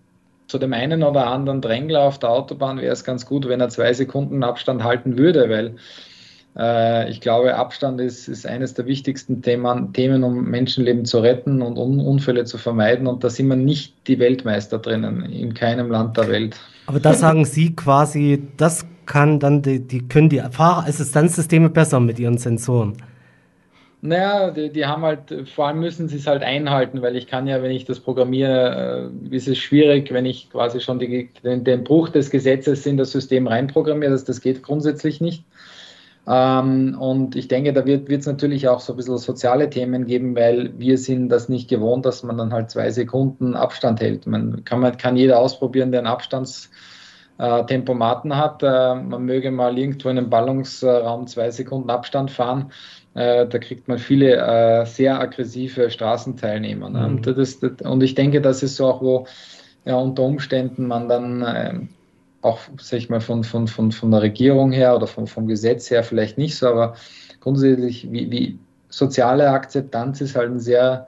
zu 0.46 0.58
dem 0.58 0.72
einen 0.72 1.02
oder 1.02 1.26
anderen 1.26 1.60
Drängler 1.60 2.02
auf 2.02 2.18
der 2.18 2.30
Autobahn 2.30 2.78
wäre 2.78 2.92
es 2.92 3.04
ganz 3.04 3.26
gut, 3.26 3.46
wenn 3.46 3.60
er 3.60 3.68
zwei 3.68 3.92
Sekunden 3.92 4.42
Abstand 4.42 4.82
halten 4.82 5.18
würde, 5.18 5.50
weil 5.50 5.76
ich 6.54 7.22
glaube, 7.22 7.54
Abstand 7.54 7.98
ist, 8.00 8.28
ist 8.28 8.46
eines 8.46 8.74
der 8.74 8.84
wichtigsten 8.84 9.40
Themen, 9.40 9.92
Themen, 9.94 10.22
um 10.22 10.50
Menschenleben 10.50 11.06
zu 11.06 11.20
retten 11.20 11.62
und 11.62 11.78
Un 11.78 11.98
Unfälle 11.98 12.44
zu 12.44 12.58
vermeiden. 12.58 13.06
Und 13.06 13.24
da 13.24 13.30
sind 13.30 13.48
wir 13.48 13.56
nicht 13.56 13.94
die 14.06 14.18
Weltmeister 14.18 14.78
drinnen, 14.78 15.22
in 15.32 15.54
keinem 15.54 15.90
Land 15.90 16.18
der 16.18 16.28
Welt. 16.28 16.60
Aber 16.86 17.00
da 17.00 17.14
sagen 17.14 17.46
Sie 17.46 17.74
quasi, 17.74 18.42
das 18.58 18.84
kann 19.06 19.40
dann 19.40 19.62
die, 19.62 19.80
die 19.80 20.06
können 20.06 20.28
die 20.28 20.40
Fahrerassistenzsysteme 20.40 21.70
besser 21.70 22.00
mit 22.00 22.18
ihren 22.18 22.38
Sensoren. 22.38 22.96
Naja, 24.04 24.50
die, 24.50 24.70
die, 24.70 24.84
haben 24.84 25.02
halt, 25.02 25.48
vor 25.54 25.68
allem 25.68 25.78
müssen 25.78 26.08
sie 26.08 26.16
es 26.16 26.26
halt 26.26 26.42
einhalten, 26.42 27.02
weil 27.02 27.14
ich 27.14 27.28
kann 27.28 27.46
ja, 27.46 27.62
wenn 27.62 27.70
ich 27.70 27.84
das 27.84 28.00
programmiere, 28.00 29.10
äh, 29.30 29.34
ist 29.34 29.46
es 29.46 29.58
schwierig, 29.58 30.12
wenn 30.12 30.26
ich 30.26 30.50
quasi 30.50 30.80
schon 30.80 30.98
die, 30.98 31.30
den, 31.44 31.62
den, 31.62 31.84
Bruch 31.84 32.08
des 32.08 32.30
Gesetzes 32.30 32.84
in 32.84 32.96
das 32.96 33.12
System 33.12 33.46
reinprogrammiere, 33.46 34.10
das, 34.10 34.24
das 34.24 34.40
geht 34.40 34.64
grundsätzlich 34.64 35.20
nicht. 35.20 35.44
Ähm, 36.26 36.96
und 36.98 37.34
ich 37.34 37.48
denke, 37.48 37.72
da 37.72 37.84
wird 37.84 38.08
es 38.08 38.26
natürlich 38.26 38.68
auch 38.68 38.78
so 38.80 38.92
ein 38.92 38.96
bisschen 38.96 39.18
soziale 39.18 39.68
Themen 39.70 40.06
geben, 40.06 40.36
weil 40.36 40.78
wir 40.78 40.98
sind 40.98 41.30
das 41.30 41.48
nicht 41.48 41.68
gewohnt, 41.68 42.06
dass 42.06 42.22
man 42.22 42.38
dann 42.38 42.52
halt 42.52 42.70
zwei 42.70 42.90
Sekunden 42.90 43.56
Abstand 43.56 44.00
hält. 44.00 44.24
Man 44.26 44.64
kann, 44.64 44.78
man, 44.80 44.96
kann 44.96 45.16
jeder 45.16 45.40
ausprobieren, 45.40 45.90
der 45.90 45.98
einen 46.00 46.06
Abstandstempomaten 46.06 48.30
äh, 48.30 48.34
hat. 48.34 48.62
Äh, 48.62 48.94
man 48.94 49.24
möge 49.24 49.50
mal 49.50 49.76
irgendwo 49.76 50.10
in 50.10 50.18
einem 50.18 50.30
Ballungsraum 50.30 51.26
zwei 51.26 51.50
Sekunden 51.50 51.90
Abstand 51.90 52.30
fahren. 52.30 52.70
Äh, 53.14 53.48
da 53.48 53.58
kriegt 53.58 53.88
man 53.88 53.98
viele 53.98 54.36
äh, 54.36 54.86
sehr 54.86 55.20
aggressive 55.20 55.90
Straßenteilnehmer. 55.90 56.88
Ne? 56.88 57.00
Mhm. 57.00 57.16
Und, 57.16 57.26
das, 57.26 57.58
das, 57.58 57.72
und 57.82 58.00
ich 58.02 58.14
denke, 58.14 58.40
das 58.40 58.62
ist 58.62 58.76
so 58.76 58.86
auch, 58.86 59.02
wo 59.02 59.26
ja, 59.84 59.96
unter 59.96 60.22
Umständen 60.22 60.86
man 60.86 61.08
dann 61.08 61.44
ähm, 61.44 61.88
auch, 62.42 62.58
sag 62.78 62.98
ich 62.98 63.08
mal, 63.08 63.20
von, 63.20 63.44
von, 63.44 63.66
von, 63.66 63.92
von 63.92 64.10
der 64.10 64.22
Regierung 64.22 64.72
her 64.72 64.94
oder 64.94 65.06
vom, 65.06 65.26
vom 65.26 65.46
Gesetz 65.46 65.90
her 65.90 66.04
vielleicht 66.04 66.38
nicht 66.38 66.56
so, 66.56 66.66
aber 66.66 66.94
grundsätzlich, 67.40 68.10
wie, 68.10 68.30
wie 68.30 68.58
soziale 68.88 69.50
Akzeptanz 69.50 70.20
ist 70.20 70.36
halt 70.36 70.50
ein 70.50 70.60
sehr 70.60 71.06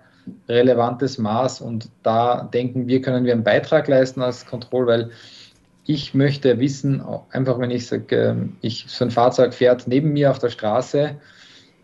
relevantes 0.48 1.18
Maß 1.18 1.60
und 1.60 1.90
da 2.02 2.44
denken 2.44 2.86
wir, 2.86 3.02
können 3.02 3.24
wir 3.24 3.32
einen 3.32 3.44
Beitrag 3.44 3.88
leisten 3.88 4.22
als 4.22 4.46
Kontroll, 4.46 4.86
weil 4.86 5.10
ich 5.86 6.14
möchte 6.14 6.58
wissen, 6.60 7.02
einfach 7.30 7.58
wenn 7.58 7.70
ich 7.70 7.86
sage, 7.86 8.16
ähm, 8.16 8.56
ich, 8.62 8.86
so 8.88 9.04
ein 9.04 9.10
Fahrzeug 9.10 9.52
fährt 9.52 9.86
neben 9.86 10.14
mir 10.14 10.30
auf 10.30 10.38
der 10.38 10.48
Straße, 10.48 11.16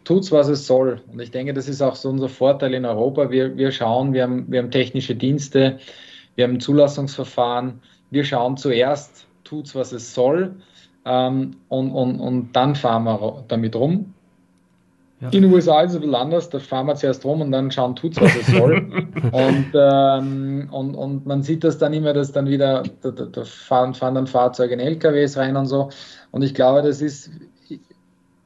tut 0.05 0.23
es, 0.23 0.33
was 0.33 0.49
es 0.49 0.67
soll. 0.67 1.03
Und 1.13 1.21
ich 1.21 1.31
denke, 1.31 1.53
das 1.53 1.69
ist 1.69 1.83
auch 1.83 1.97
so 1.97 2.09
unser 2.09 2.31
Vorteil 2.31 2.73
in 2.73 2.87
Europa. 2.87 3.31
Wir, 3.31 3.57
wir 3.59 3.71
schauen, 3.71 4.15
wir 4.15 4.23
haben, 4.23 4.51
wir 4.51 4.61
haben 4.61 4.71
technische 4.71 5.15
Dienste, 5.15 5.79
wir 6.35 6.45
haben 6.45 6.61
Zulassungsverfahren, 6.61 7.83
wir 8.11 8.25
schauen 8.25 8.57
zuerst, 8.57 9.27
tut 9.51 9.75
was 9.75 9.93
es 9.93 10.15
soll 10.15 10.55
ähm, 11.05 11.57
und, 11.69 11.91
und, 11.91 12.21
und 12.21 12.53
dann 12.53 12.75
fahren 12.77 13.05
wir 13.05 13.45
damit 13.49 13.75
rum. 13.75 14.15
Ja. 15.21 15.29
In 15.29 15.43
den 15.43 15.53
USA 15.53 15.83
ist 15.83 15.91
es 15.91 15.97
ein 15.97 16.01
bisschen 16.01 16.15
anders, 16.15 16.49
da 16.49 16.59
fahren 16.59 16.87
wir 16.87 16.95
zuerst 16.95 17.25
rum 17.27 17.43
und 17.43 17.53
dann 17.53 17.71
schauen, 17.71 17.95
tut 17.95 18.13
es, 18.13 18.23
was 18.23 18.35
es 18.37 18.47
soll. 18.47 18.75
und, 19.33 19.67
ähm, 19.75 20.69
und, 20.71 20.95
und 20.95 21.27
man 21.27 21.43
sieht 21.43 21.63
das 21.63 21.77
dann 21.77 21.93
immer, 21.93 22.15
dass 22.15 22.33
dann 22.33 22.49
wieder, 22.49 22.85
da, 23.03 23.11
da 23.11 23.45
fahren, 23.45 23.93
fahren 23.93 24.15
dann 24.15 24.27
Fahrzeuge 24.27 24.73
in 24.73 24.81
LKWs 24.81 25.37
rein 25.37 25.57
und 25.57 25.67
so. 25.67 25.91
Und 26.31 26.43
ich 26.43 26.55
glaube, 26.55 26.81
das 26.81 27.03
ist 27.03 27.31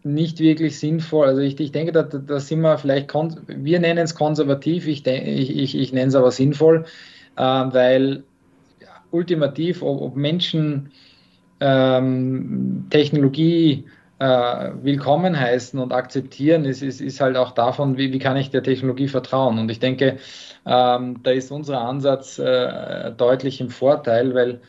nicht 0.02 0.40
wirklich 0.40 0.78
sinnvoll. 0.78 1.28
Also 1.28 1.42
ich, 1.42 1.60
ich 1.60 1.70
denke, 1.70 1.92
da, 1.92 2.02
da 2.02 2.40
sind 2.40 2.60
wir 2.60 2.76
vielleicht, 2.78 3.12
wir 3.14 3.78
nennen 3.78 4.04
es 4.04 4.16
konservativ, 4.16 4.88
ich, 4.88 5.06
ich, 5.06 5.56
ich, 5.56 5.78
ich 5.78 5.92
nenne 5.92 6.08
es 6.08 6.14
aber 6.16 6.32
sinnvoll, 6.32 6.86
äh, 7.36 7.42
weil 7.42 8.24
ultimativ, 9.14 9.82
ob, 9.82 10.02
ob 10.02 10.16
Menschen 10.16 10.90
ähm, 11.60 12.86
Technologie 12.90 13.84
äh, 14.18 14.70
willkommen 14.82 15.38
heißen 15.38 15.78
und 15.78 15.92
akzeptieren, 15.92 16.64
ist, 16.64 16.82
ist, 16.82 17.00
ist 17.00 17.20
halt 17.20 17.36
auch 17.36 17.52
davon, 17.52 17.96
wie, 17.96 18.12
wie 18.12 18.18
kann 18.18 18.36
ich 18.36 18.50
der 18.50 18.62
Technologie 18.62 19.08
vertrauen. 19.08 19.58
Und 19.58 19.70
ich 19.70 19.80
denke, 19.80 20.18
ähm, 20.66 21.22
da 21.22 21.30
ist 21.30 21.50
unser 21.50 21.80
Ansatz 21.80 22.38
äh, 22.38 23.12
deutlich 23.12 23.60
im 23.60 23.70
Vorteil, 23.70 24.34
weil 24.34 24.60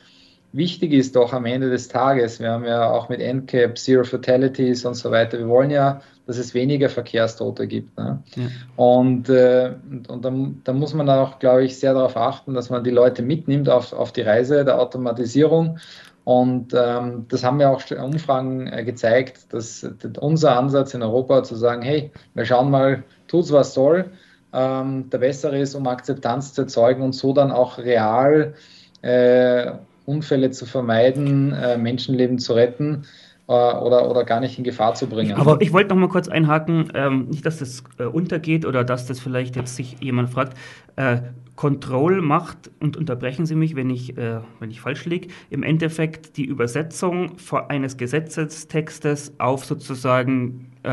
wichtig 0.51 0.93
ist 0.93 1.15
doch 1.15 1.33
am 1.33 1.45
Ende 1.45 1.69
des 1.69 1.87
Tages, 1.89 2.39
wir 2.39 2.51
haben 2.51 2.65
ja 2.65 2.89
auch 2.89 3.09
mit 3.09 3.19
NCAP, 3.19 3.77
Zero 3.77 4.03
Fatalities 4.03 4.85
und 4.85 4.95
so 4.95 5.11
weiter, 5.11 5.37
wir 5.37 5.47
wollen 5.47 5.69
ja, 5.69 6.01
dass 6.27 6.37
es 6.37 6.53
weniger 6.53 6.89
Verkehrstote 6.89 7.67
gibt. 7.67 7.97
Ne? 7.97 8.23
Ja. 8.35 8.43
Und, 8.75 9.29
äh, 9.29 9.73
und, 9.89 10.09
und 10.09 10.25
dann, 10.25 10.61
dann, 10.63 10.79
muss 10.79 10.93
man 10.93 11.09
auch, 11.09 11.39
glaube 11.39 11.63
ich, 11.63 11.77
sehr 11.79 11.93
darauf 11.93 12.17
achten, 12.17 12.53
dass 12.53 12.69
man 12.69 12.83
die 12.83 12.91
Leute 12.91 13.21
mitnimmt 13.21 13.69
auf, 13.69 13.93
auf 13.93 14.11
die 14.11 14.21
Reise 14.21 14.65
der 14.65 14.79
Automatisierung 14.79 15.77
Und 16.23 16.73
ähm, 16.75 17.25
das 17.29 17.43
haben 17.43 17.59
ja 17.59 17.69
auch 17.69 17.83
Umfragen 17.91 18.67
äh, 18.67 18.83
gezeigt, 18.83 19.53
dass 19.53 19.87
unser 20.19 20.57
Ansatz 20.57 20.93
in 20.93 21.03
Europa 21.03 21.43
zu 21.43 21.55
sagen, 21.55 21.83
hey, 21.83 22.11
wir 22.33 22.45
schauen 22.45 22.71
mal, 22.71 23.03
tut's 23.27 23.51
was 23.51 23.73
soll, 23.73 24.11
ähm, 24.51 25.09
der 25.11 25.19
bessere 25.19 25.59
ist, 25.59 25.75
um 25.75 25.85
Akzeptanz 25.87 26.53
zu 26.53 26.61
erzeugen 26.61 27.03
und 27.03 27.13
so 27.13 27.33
dann 27.33 27.51
auch 27.51 27.77
real 27.77 28.55
äh, 29.03 29.73
Unfälle 30.05 30.51
zu 30.51 30.65
vermeiden, 30.65 31.53
äh, 31.53 31.77
Menschenleben 31.77 32.39
zu 32.39 32.53
retten 32.53 33.05
äh, 33.47 33.51
oder, 33.51 34.09
oder 34.09 34.23
gar 34.23 34.39
nicht 34.39 34.57
in 34.57 34.63
Gefahr 34.63 34.95
zu 34.95 35.07
bringen. 35.07 35.33
Aber 35.33 35.61
ich 35.61 35.71
wollte 35.73 35.89
noch 35.89 36.01
mal 36.01 36.09
kurz 36.09 36.27
einhaken, 36.27 36.91
ähm, 36.95 37.29
nicht, 37.29 37.45
dass 37.45 37.59
das 37.59 37.83
äh, 37.99 38.03
untergeht 38.03 38.65
oder 38.65 38.83
dass 38.83 39.05
das 39.05 39.19
vielleicht 39.19 39.55
jetzt 39.55 39.75
sich 39.75 39.97
jemand 40.01 40.29
fragt. 40.29 40.57
Äh, 40.95 41.19
Control 41.55 42.21
macht, 42.21 42.69
und 42.81 42.97
unterbrechen 42.97 43.45
Sie 43.45 43.55
mich, 43.55 43.75
wenn 43.75 43.89
ich, 43.89 44.17
äh, 44.17 44.39
wenn 44.59 44.71
ich 44.71 44.81
falsch 44.81 45.05
liege, 45.05 45.29
im 45.49 45.63
Endeffekt 45.63 46.35
die 46.37 46.43
Übersetzung 46.43 47.37
eines 47.69 47.95
Gesetzestextes 47.95 49.39
auf 49.39 49.63
sozusagen, 49.63 50.71
äh, 50.83 50.89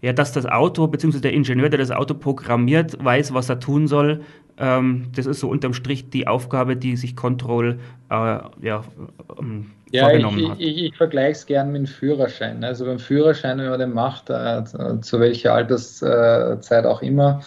ja, 0.00 0.12
dass 0.14 0.32
das 0.32 0.44
Auto 0.44 0.86
bzw. 0.88 1.20
der 1.20 1.32
Ingenieur, 1.32 1.70
der 1.70 1.78
das 1.78 1.90
Auto 1.90 2.14
programmiert, 2.14 3.02
weiß, 3.02 3.32
was 3.32 3.48
er 3.48 3.60
tun 3.60 3.86
soll. 3.86 4.20
Ähm, 4.60 5.06
das 5.14 5.26
ist 5.26 5.40
so 5.40 5.48
unterm 5.48 5.72
Strich 5.72 6.10
die 6.10 6.26
Aufgabe, 6.26 6.76
die 6.76 6.96
sich 6.96 7.14
Control 7.14 7.78
äh, 8.10 8.14
ja, 8.14 8.84
ähm, 9.38 9.70
ja, 9.90 10.04
vorgenommen 10.04 10.38
ich, 10.38 10.48
hat. 10.48 10.60
Ich, 10.60 10.82
ich 10.84 10.96
vergleiche 10.96 11.32
es 11.32 11.46
gern 11.46 11.72
mit 11.72 11.82
dem 11.82 11.86
Führerschein. 11.86 12.64
Also 12.64 12.84
beim 12.84 12.98
Führerschein, 12.98 13.58
wenn 13.58 13.70
man 13.70 13.78
den 13.78 13.92
macht, 13.92 14.30
äh, 14.30 14.64
zu 15.00 15.20
welcher 15.20 15.54
Alterszeit 15.54 16.86
auch 16.86 17.02
immer, 17.02 17.40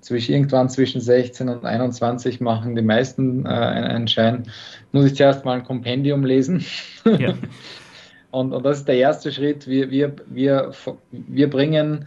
zwischen, 0.00 0.34
irgendwann 0.34 0.68
zwischen 0.68 1.00
16 1.00 1.48
und 1.48 1.64
21 1.64 2.40
machen 2.40 2.76
die 2.76 2.82
meisten 2.82 3.46
äh, 3.46 3.48
einen 3.48 4.06
Schein, 4.06 4.44
muss 4.92 5.06
ich 5.06 5.16
zuerst 5.16 5.44
mal 5.44 5.54
ein 5.54 5.64
Kompendium 5.64 6.24
lesen. 6.24 6.64
Ja. 7.04 7.34
und, 8.30 8.52
und 8.52 8.62
das 8.64 8.78
ist 8.78 8.88
der 8.88 8.96
erste 8.96 9.32
Schritt. 9.32 9.66
Wir, 9.66 9.90
wir, 9.90 10.14
wir, 10.26 10.72
wir 11.10 11.50
bringen 11.50 12.06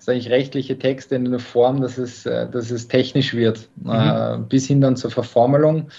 sage 0.00 0.18
ich, 0.18 0.30
rechtliche 0.30 0.78
Texte 0.78 1.14
in 1.14 1.26
eine 1.26 1.38
Form, 1.38 1.80
dass 1.82 1.98
es, 1.98 2.24
äh, 2.26 2.48
dass 2.50 2.70
es 2.70 2.88
technisch 2.88 3.34
wird, 3.34 3.68
mhm. 3.76 3.90
äh, 3.90 4.38
bis 4.48 4.66
hin 4.66 4.80
dann 4.80 4.96
zur 4.96 5.10
Verformelung. 5.10 5.90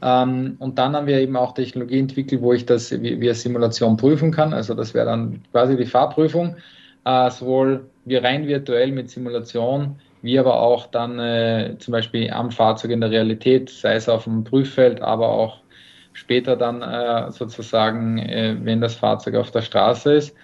Ähm, 0.00 0.56
und 0.60 0.78
dann 0.78 0.94
haben 0.94 1.08
wir 1.08 1.18
eben 1.18 1.36
auch 1.36 1.54
Technologie 1.54 1.98
entwickelt, 1.98 2.40
wo 2.40 2.52
ich 2.52 2.64
das 2.64 2.92
via 2.92 3.34
Simulation 3.34 3.96
prüfen 3.96 4.30
kann. 4.30 4.54
Also 4.54 4.74
das 4.74 4.94
wäre 4.94 5.06
dann 5.06 5.42
quasi 5.50 5.76
die 5.76 5.86
Fahrprüfung, 5.86 6.56
äh, 7.04 7.30
sowohl 7.30 7.84
wie 8.04 8.16
rein 8.16 8.46
virtuell 8.46 8.92
mit 8.92 9.10
Simulation, 9.10 9.96
wie 10.22 10.38
aber 10.38 10.60
auch 10.60 10.86
dann 10.86 11.18
äh, 11.18 11.74
zum 11.80 11.92
Beispiel 11.92 12.30
am 12.30 12.52
Fahrzeug 12.52 12.92
in 12.92 13.00
der 13.00 13.10
Realität, 13.10 13.70
sei 13.70 13.96
es 13.96 14.08
auf 14.08 14.24
dem 14.24 14.44
Prüffeld, 14.44 15.00
aber 15.00 15.28
auch 15.28 15.58
später 16.12 16.54
dann 16.54 16.80
äh, 16.80 17.32
sozusagen, 17.32 18.18
äh, 18.18 18.56
wenn 18.62 18.80
das 18.80 18.94
Fahrzeug 18.94 19.34
auf 19.34 19.50
der 19.50 19.62
Straße 19.62 20.14
ist. 20.14 20.36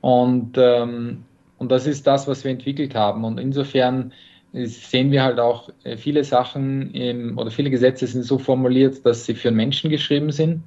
Und, 0.00 0.56
ähm, 0.56 1.24
und 1.60 1.70
das 1.70 1.86
ist 1.86 2.06
das, 2.06 2.26
was 2.26 2.42
wir 2.42 2.50
entwickelt 2.50 2.94
haben. 2.94 3.22
Und 3.22 3.38
insofern 3.38 4.12
sehen 4.52 5.12
wir 5.12 5.22
halt 5.22 5.38
auch 5.38 5.68
äh, 5.84 5.98
viele 5.98 6.24
Sachen 6.24 6.92
im, 6.94 7.36
oder 7.36 7.50
viele 7.50 7.68
Gesetze 7.68 8.06
sind 8.06 8.22
so 8.22 8.38
formuliert, 8.38 9.04
dass 9.04 9.26
sie 9.26 9.34
für 9.34 9.50
Menschen 9.50 9.90
geschrieben 9.90 10.32
sind. 10.32 10.62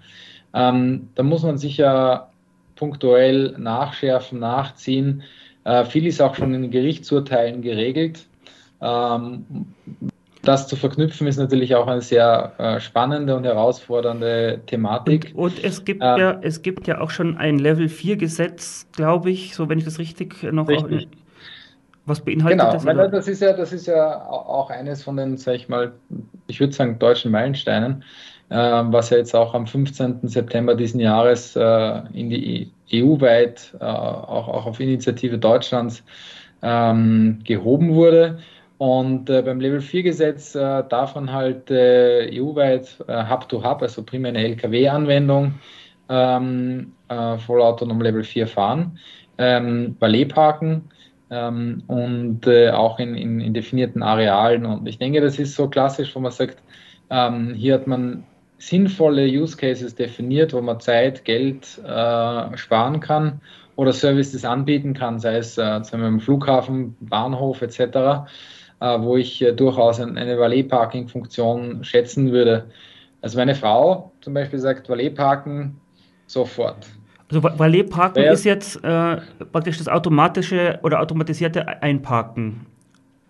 Ähm, 0.54 1.10
da 1.16 1.24
muss 1.24 1.42
man 1.42 1.58
sicher 1.58 2.30
punktuell 2.76 3.56
nachschärfen, 3.58 4.38
nachziehen. 4.38 5.24
Äh, 5.64 5.84
viel 5.86 6.06
ist 6.06 6.22
auch 6.22 6.36
schon 6.36 6.54
in 6.54 6.70
Gerichtsurteilen 6.70 7.64
geregelt. 7.64 8.28
Ähm, 8.80 9.46
das 10.44 10.68
zu 10.68 10.76
verknüpfen 10.76 11.26
ist 11.26 11.38
natürlich 11.38 11.74
auch 11.76 11.88
eine 11.88 12.02
sehr 12.02 12.54
äh, 12.58 12.80
spannende 12.80 13.36
und 13.36 13.46
herausfordernde 13.46 14.62
Thematik. 14.68 15.32
Und, 15.34 15.56
und 15.56 15.64
es, 15.64 15.86
gibt 15.86 16.04
ähm, 16.04 16.18
ja, 16.20 16.40
es 16.42 16.62
gibt 16.62 16.86
ja 16.86 17.00
auch 17.02 17.10
schon 17.10 17.38
ein 17.38 17.58
Level 17.58 17.90
4 17.90 18.18
Gesetz, 18.18 18.88
glaube 18.92 19.32
ich, 19.32 19.56
so 19.56 19.70
wenn 19.70 19.80
ich 19.80 19.86
das 19.86 20.00
richtig 20.00 20.44
noch. 20.44 20.68
Richtig. 20.68 21.08
Auch, 21.08 21.18
was 22.06 22.20
beinhaltet 22.20 22.60
genau, 22.60 22.74
das? 22.74 22.86
Genau, 22.86 23.08
das 23.08 23.28
ist 23.30 23.42
ja, 23.42 23.54
das 23.54 23.72
ist 23.72 23.88
ja 23.88 24.26
auch 24.26 24.70
eines 24.70 25.04
von 25.04 25.16
den, 25.16 25.38
sag 25.38 25.56
ich 25.56 25.70
mal, 25.70 25.94
ich 26.48 26.60
würde 26.60 26.74
sagen, 26.74 27.00
deutschen 27.00 27.32
Meilensteinen, 27.32 28.04
äh, 28.50 28.56
was 28.58 29.10
ja 29.10 29.18
jetzt 29.18 29.34
auch 29.34 29.54
am 29.54 29.66
15. 29.66 30.20
September 30.24 30.76
diesen 30.76 31.00
Jahres 31.00 31.56
äh, 31.56 32.02
in 32.14 32.30
die 32.30 32.72
EU-weit, 32.92 33.74
äh, 33.80 33.86
auch, 33.86 34.50
auch 34.50 34.66
auf 34.66 34.82
Initiative 34.82 35.38
Deutschlands, 35.38 36.04
ähm, 36.62 37.40
gehoben 37.46 37.94
wurde. 37.94 38.40
Und 38.77 39.30
äh, 39.30 39.42
beim 39.42 39.60
Level 39.60 39.82
4 39.82 40.03
Gesetz 40.03 40.56
äh, 40.56 40.84
darf 40.89 41.15
man 41.15 41.32
halt 41.32 41.70
äh, 41.70 42.30
EU-weit 42.34 42.98
äh, 43.08 43.30
Hub-to-Hub, 43.30 43.82
also 43.82 44.03
primär 44.03 44.30
eine 44.30 44.44
LKW-Anwendung, 44.44 45.53
ähm, 46.10 46.94
äh, 47.08 47.38
vollautonom 47.38 48.01
Level 48.01 48.24
4 48.24 48.48
fahren, 48.48 49.00
ähm, 49.38 49.96
Valet 50.00 50.25
parken 50.25 50.89
ähm, 51.30 51.84
und 51.88 52.48
äh, 52.48 52.72
auch 52.72 53.00
in, 53.00 53.15
in, 53.15 53.39
in, 53.39 53.53
definierten 53.53 54.01
Arealen. 54.01 54.65
Und 54.65 54.88
ich 54.88 54.98
denke, 54.98 55.22
das 55.22 55.39
ist 55.39 55.56
so 55.56 55.68
klassisch, 55.70 56.15
wo 56.15 56.20
man 56.20 56.32
sagt, 56.32 56.58
ähm, 57.10 57.53
hier 57.53 57.75
hat 57.75 57.88
man 57.88 58.24
sinnvolle 58.58 59.25
Use 59.27 59.56
Cases 59.56 59.94
definiert, 59.94 60.53
wo 60.53 60.62
man 60.62 60.80
Zeit, 60.80 61.25
Geld 61.25 61.65
sparen 61.65 63.00
kann 63.01 63.42
oder 63.75 63.92
Services 63.92 64.46
anbieten 64.46 64.94
kann, 64.94 65.20
sei 65.20 65.38
es 65.38 65.58
äh, 65.58 65.84
sagen 65.84 66.01
wir, 66.01 66.08
im 66.08 66.20
Flughafen, 66.20 66.96
Bahnhof 67.01 67.62
etc 67.62 68.25
wo 68.84 69.18
ich 69.18 69.42
äh, 69.42 69.54
durchaus 69.54 70.00
eine 70.00 70.38
Valet-Parking-Funktion 70.38 71.84
schätzen 71.84 72.32
würde. 72.32 72.66
Also 73.22 73.38
meine 73.38 73.56
Frau 73.56 74.12
zum 74.22 74.34
Beispiel 74.34 74.60
sagt, 74.60 74.90
Valet-Parken 74.90 75.80
sofort. 76.28 76.88
Also 77.30 77.42
Valet-Parken 77.44 78.24
ist 78.24 78.44
jetzt 78.44 78.84
äh, 78.84 79.18
praktisch 79.52 79.78
das 79.78 79.88
automatische 79.88 80.80
oder 80.84 81.00
automatisierte 81.00 81.82
Einparken. 81.82 82.66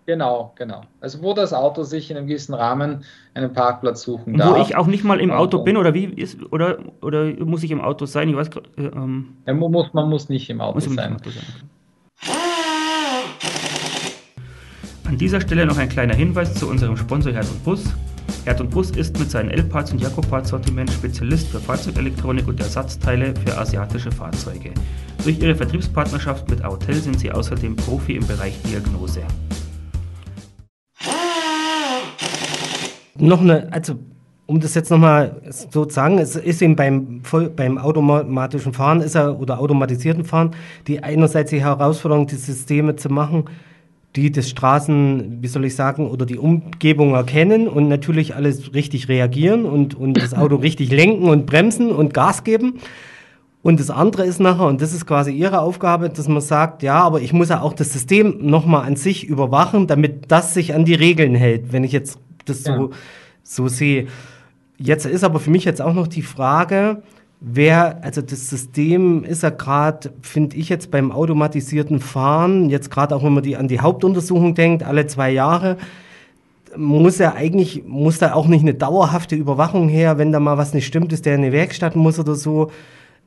Genau, 0.06 0.52
genau. 0.56 0.82
Also 1.00 1.22
wo 1.22 1.32
das 1.32 1.54
Auto 1.54 1.82
sich 1.82 2.10
in 2.10 2.16
einem 2.16 2.26
gewissen 2.26 2.52
Rahmen 2.52 3.04
einen 3.32 3.52
Parkplatz 3.52 4.02
suchen 4.02 4.36
darf. 4.36 4.58
Wo 4.58 4.60
ich 4.60 4.76
auch 4.76 4.86
nicht 4.86 5.02
mal 5.02 5.18
im 5.18 5.30
Auto 5.30 5.62
bin 5.62 5.78
oder 5.78 5.94
wie 5.94 6.04
ist 6.04 6.38
oder 6.52 6.78
oder 7.00 7.32
muss 7.44 7.62
ich 7.62 7.70
im 7.70 7.80
Auto 7.80 8.04
sein? 8.04 8.28
Ich 8.28 8.36
weiß. 8.36 8.50
Äh, 8.76 8.82
ähm, 8.82 9.36
ja, 9.46 9.54
man 9.54 9.72
muss 9.72 9.94
man 9.94 10.10
muss 10.10 10.28
nicht 10.28 10.50
im 10.50 10.60
Auto 10.60 10.80
sein. 10.80 11.12
Im 11.12 11.16
Auto 11.16 11.30
sein. 11.30 11.44
An 15.14 15.18
dieser 15.18 15.40
Stelle 15.40 15.64
noch 15.64 15.78
ein 15.78 15.88
kleiner 15.88 16.16
Hinweis 16.16 16.54
zu 16.54 16.68
unserem 16.68 16.96
Sponsor 16.96 17.32
Herd 17.32 17.48
und 17.48 17.62
Bus. 17.62 17.84
Herd 18.44 18.60
und 18.60 18.70
Bus 18.70 18.90
ist 18.90 19.16
mit 19.16 19.30
seinen 19.30 19.48
L-Parts 19.48 19.92
und 19.92 20.00
Jakobparts-Sortiment 20.00 20.90
Spezialist 20.90 21.46
für 21.46 21.60
Fahrzeugelektronik 21.60 22.48
und 22.48 22.58
Ersatzteile 22.58 23.32
für 23.36 23.56
asiatische 23.56 24.10
Fahrzeuge. 24.10 24.72
Durch 25.22 25.38
ihre 25.38 25.54
Vertriebspartnerschaft 25.54 26.50
mit 26.50 26.64
Autel 26.64 26.96
sind 26.96 27.20
sie 27.20 27.30
außerdem 27.30 27.76
Profi 27.76 28.16
im 28.16 28.26
Bereich 28.26 28.60
Diagnose. 28.62 29.20
Noch 33.16 33.40
eine, 33.40 33.72
also 33.72 33.94
um 34.46 34.58
das 34.58 34.74
jetzt 34.74 34.90
nochmal 34.90 35.40
so 35.48 35.84
zu 35.84 35.94
sagen, 35.94 36.18
es 36.18 36.34
ist 36.34 36.60
eben 36.60 36.74
beim, 36.74 37.22
beim 37.54 37.78
automatischen 37.78 38.72
Fahren 38.72 39.00
ist 39.00 39.14
er, 39.14 39.38
oder 39.38 39.60
automatisierten 39.60 40.24
Fahren 40.24 40.56
die 40.88 41.04
einerseits 41.04 41.50
die 41.50 41.62
Herausforderung, 41.62 42.26
die 42.26 42.34
Systeme 42.34 42.96
zu 42.96 43.10
machen, 43.10 43.44
die 44.16 44.30
das 44.30 44.48
Straßen, 44.48 45.38
wie 45.42 45.48
soll 45.48 45.64
ich 45.64 45.74
sagen, 45.74 46.08
oder 46.08 46.24
die 46.24 46.38
Umgebung 46.38 47.14
erkennen 47.14 47.66
und 47.66 47.88
natürlich 47.88 48.36
alles 48.36 48.72
richtig 48.72 49.08
reagieren 49.08 49.64
und, 49.64 49.94
und 49.94 50.14
das 50.14 50.34
Auto 50.34 50.56
richtig 50.56 50.90
lenken 50.90 51.28
und 51.28 51.46
bremsen 51.46 51.90
und 51.90 52.14
Gas 52.14 52.44
geben. 52.44 52.74
Und 53.62 53.80
das 53.80 53.90
andere 53.90 54.24
ist 54.24 54.40
nachher, 54.40 54.66
und 54.66 54.82
das 54.82 54.92
ist 54.92 55.06
quasi 55.06 55.32
ihre 55.32 55.60
Aufgabe, 55.60 56.10
dass 56.10 56.28
man 56.28 56.42
sagt, 56.42 56.82
ja, 56.82 57.00
aber 57.00 57.22
ich 57.22 57.32
muss 57.32 57.48
ja 57.48 57.62
auch 57.62 57.72
das 57.72 57.92
System 57.92 58.36
nochmal 58.40 58.86
an 58.86 58.94
sich 58.94 59.26
überwachen, 59.26 59.86
damit 59.86 60.30
das 60.30 60.54
sich 60.54 60.74
an 60.74 60.84
die 60.84 60.94
Regeln 60.94 61.34
hält, 61.34 61.72
wenn 61.72 61.82
ich 61.82 61.92
jetzt 61.92 62.18
das 62.44 62.64
ja. 62.64 62.76
so, 62.76 62.90
so 63.42 63.68
sehe. 63.68 64.06
Jetzt 64.76 65.06
ist 65.06 65.24
aber 65.24 65.40
für 65.40 65.50
mich 65.50 65.64
jetzt 65.64 65.80
auch 65.80 65.94
noch 65.94 66.06
die 66.06 66.22
Frage, 66.22 67.02
wer, 67.46 68.02
also 68.02 68.22
das 68.22 68.48
System 68.48 69.22
ist 69.22 69.42
ja 69.42 69.50
gerade, 69.50 70.12
finde 70.22 70.56
ich 70.56 70.68
jetzt 70.68 70.90
beim 70.90 71.12
automatisierten 71.12 72.00
Fahren, 72.00 72.70
jetzt 72.70 72.90
gerade 72.90 73.14
auch 73.14 73.22
wenn 73.22 73.34
man 73.34 73.42
die, 73.42 73.56
an 73.56 73.68
die 73.68 73.80
Hauptuntersuchung 73.80 74.54
denkt, 74.54 74.82
alle 74.82 75.06
zwei 75.06 75.30
Jahre, 75.30 75.76
muss 76.76 77.20
er 77.20 77.34
eigentlich, 77.34 77.84
muss 77.86 78.18
da 78.18 78.32
auch 78.32 78.46
nicht 78.46 78.62
eine 78.62 78.74
dauerhafte 78.74 79.36
Überwachung 79.36 79.88
her, 79.88 80.18
wenn 80.18 80.32
da 80.32 80.40
mal 80.40 80.58
was 80.58 80.74
nicht 80.74 80.86
stimmt, 80.86 81.12
ist 81.12 81.26
der 81.26 81.34
in 81.34 81.42
eine 81.42 81.52
Werkstatt 81.52 81.94
muss 81.94 82.18
oder 82.18 82.34
so. 82.34 82.70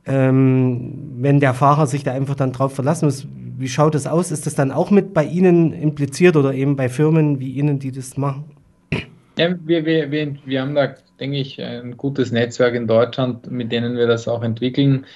Ähm, 0.04 0.94
wenn 1.18 1.40
der 1.40 1.54
Fahrer 1.54 1.86
sich 1.86 2.02
da 2.02 2.12
einfach 2.12 2.34
dann 2.34 2.52
drauf 2.52 2.74
verlassen 2.74 3.06
muss, 3.06 3.26
wie 3.58 3.68
schaut 3.68 3.94
das 3.94 4.06
aus? 4.06 4.30
Ist 4.30 4.46
das 4.46 4.54
dann 4.54 4.70
auch 4.70 4.90
mit 4.90 5.14
bei 5.14 5.24
Ihnen 5.24 5.72
impliziert 5.72 6.36
oder 6.36 6.54
eben 6.54 6.76
bei 6.76 6.88
Firmen 6.88 7.40
wie 7.40 7.52
Ihnen, 7.52 7.78
die 7.78 7.92
das 7.92 8.16
machen? 8.16 8.44
Ja, 9.38 9.54
wir, 9.64 9.84
wir, 9.86 10.10
wir, 10.10 10.34
wir 10.44 10.60
haben 10.60 10.74
da, 10.74 10.96
denke 11.20 11.36
ich, 11.36 11.62
ein 11.62 11.96
gutes 11.96 12.32
Netzwerk 12.32 12.74
in 12.74 12.88
Deutschland, 12.88 13.48
mit 13.48 13.70
denen 13.70 13.96
wir 13.96 14.08
das 14.08 14.26
auch 14.26 14.42
entwickeln. 14.42 15.06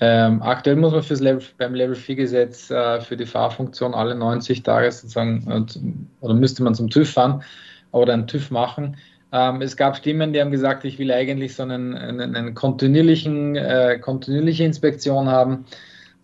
Ähm, 0.00 0.40
aktuell 0.40 0.76
muss 0.76 0.92
man 0.92 1.02
fürs 1.02 1.20
Level, 1.20 1.42
beim 1.58 1.74
Level 1.74 1.94
4 1.94 2.16
Gesetz 2.16 2.70
äh, 2.70 3.02
für 3.02 3.18
die 3.18 3.26
Fahrfunktion 3.26 3.92
alle 3.92 4.14
90 4.14 4.62
Tage 4.62 4.90
sozusagen, 4.90 6.08
oder 6.22 6.32
müsste 6.32 6.62
man 6.62 6.74
zum 6.74 6.88
TÜV 6.88 7.10
fahren 7.10 7.42
oder 7.92 8.14
einen 8.14 8.26
TÜV 8.26 8.50
machen. 8.50 8.96
Ähm, 9.30 9.60
es 9.60 9.76
gab 9.76 9.94
Stimmen, 9.94 10.32
die 10.32 10.40
haben 10.40 10.50
gesagt, 10.50 10.86
ich 10.86 10.98
will 10.98 11.12
eigentlich 11.12 11.54
so 11.54 11.62
einen, 11.62 11.94
einen, 11.94 12.34
einen 12.34 12.54
kontinuierlichen, 12.54 13.56
äh, 13.56 13.98
kontinuierliche 14.00 14.64
Inspektion 14.64 15.28
haben. 15.28 15.66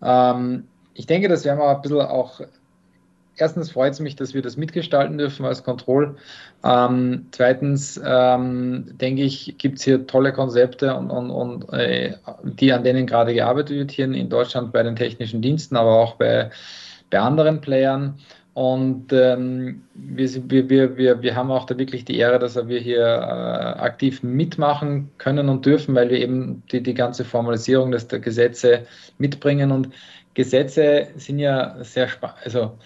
Ähm, 0.01 0.63
ich 0.95 1.05
denke, 1.05 1.27
das 1.27 1.45
werden 1.45 1.59
wir 1.59 1.69
ein 1.69 1.81
bisschen 1.83 2.01
auch 2.01 2.41
erstens 3.37 3.71
freut 3.71 3.93
es 3.93 3.99
mich, 3.99 4.15
dass 4.15 4.33
wir 4.33 4.41
das 4.41 4.57
mitgestalten 4.57 5.17
dürfen 5.17 5.45
als 5.45 5.63
Kontroll. 5.63 6.17
Ähm, 6.63 7.27
zweitens 7.31 7.99
ähm, 8.03 8.85
denke 8.97 9.23
ich, 9.23 9.55
gibt 9.57 9.77
es 9.79 9.85
hier 9.85 10.05
tolle 10.07 10.33
Konzepte 10.33 10.95
und, 10.95 11.09
und, 11.09 11.29
und 11.31 11.71
äh, 11.73 12.15
die 12.43 12.73
an 12.73 12.83
denen 12.83 13.07
gerade 13.07 13.33
gearbeitet 13.33 13.77
wird 13.77 13.91
hier 13.91 14.05
in 14.05 14.29
Deutschland 14.29 14.71
bei 14.73 14.83
den 14.83 14.95
technischen 14.95 15.41
Diensten, 15.41 15.75
aber 15.75 15.99
auch 15.99 16.15
bei, 16.15 16.49
bei 17.09 17.19
anderen 17.19 17.61
Playern. 17.61 18.15
Und 18.57 19.13
ähm, 19.13 19.83
wir, 19.93 20.49
wir, 20.49 20.97
wir, 20.97 21.21
wir 21.21 21.35
haben 21.35 21.51
auch 21.51 21.67
da 21.67 21.77
wirklich 21.77 22.05
die 22.05 22.17
Ehre, 22.17 22.39
dass 22.39 22.55
wir 22.55 22.79
hier 22.79 23.03
äh, 23.03 23.79
aktiv 23.79 24.23
mitmachen 24.23 25.11
können 25.19 25.47
und 25.47 25.63
dürfen, 25.63 25.93
weil 25.93 26.09
wir 26.09 26.17
eben 26.17 26.63
die, 26.71 26.81
die 26.81 26.95
ganze 26.95 27.23
Formalisierung 27.23 27.91
des, 27.91 28.07
der 28.07 28.17
Gesetze 28.17 28.87
mitbringen. 29.19 29.71
Und 29.71 29.89
Gesetze 30.33 31.07
sind 31.17 31.37
ja 31.37 31.75
sehr 31.83 32.07
spannend. 32.07 32.37
Also 32.43 32.79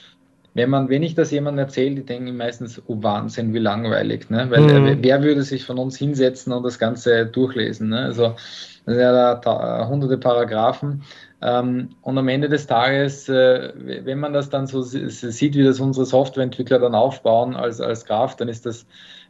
wenn 0.54 0.70
man, 0.70 0.90
wenn 0.90 1.04
ich 1.04 1.16
das 1.16 1.32
jemandem 1.32 1.66
erzähle, 1.66 1.96
die 1.96 2.06
denken 2.06 2.36
meistens, 2.36 2.82
oh 2.88 3.02
Wahnsinn, 3.02 3.54
wie 3.54 3.60
langweilig, 3.60 4.30
ne? 4.30 4.48
Weil 4.50 4.62
mhm. 4.62 4.88
äh, 4.88 4.98
wer 5.02 5.24
würde 5.24 5.44
sich 5.44 5.66
von 5.66 5.78
uns 5.78 5.98
hinsetzen 5.98 6.52
und 6.52 6.64
das 6.64 6.78
Ganze 6.78 7.26
durchlesen? 7.26 7.90
Ne? 7.90 8.00
Also 8.02 8.36
das 8.86 8.96
sind 8.96 9.00
ja 9.00 9.36
da 9.36 9.88
hunderte 9.88 10.18
Paragraphen. 10.18 11.04
Ähm, 11.42 11.90
und 12.02 12.18
am 12.18 12.28
Ende 12.28 12.50
des 12.50 12.68
Tages, 12.68 13.30
äh, 13.30 13.72
wenn 13.76 14.20
man 14.20 14.34
das 14.34 14.50
dann 14.50 14.68
so 14.68 14.82
sieht, 14.82 15.56
wie 15.56 15.64
das 15.64 15.80
unsere 15.80 16.06
Softwareentwickler 16.06 16.80
dann 16.80 16.96
aufbauen 16.96 17.56
als, 17.56 17.80
als 17.80 18.06
Graf, 18.06 18.36
dann 18.36 18.50
ist 18.50 18.66
das 18.66 18.86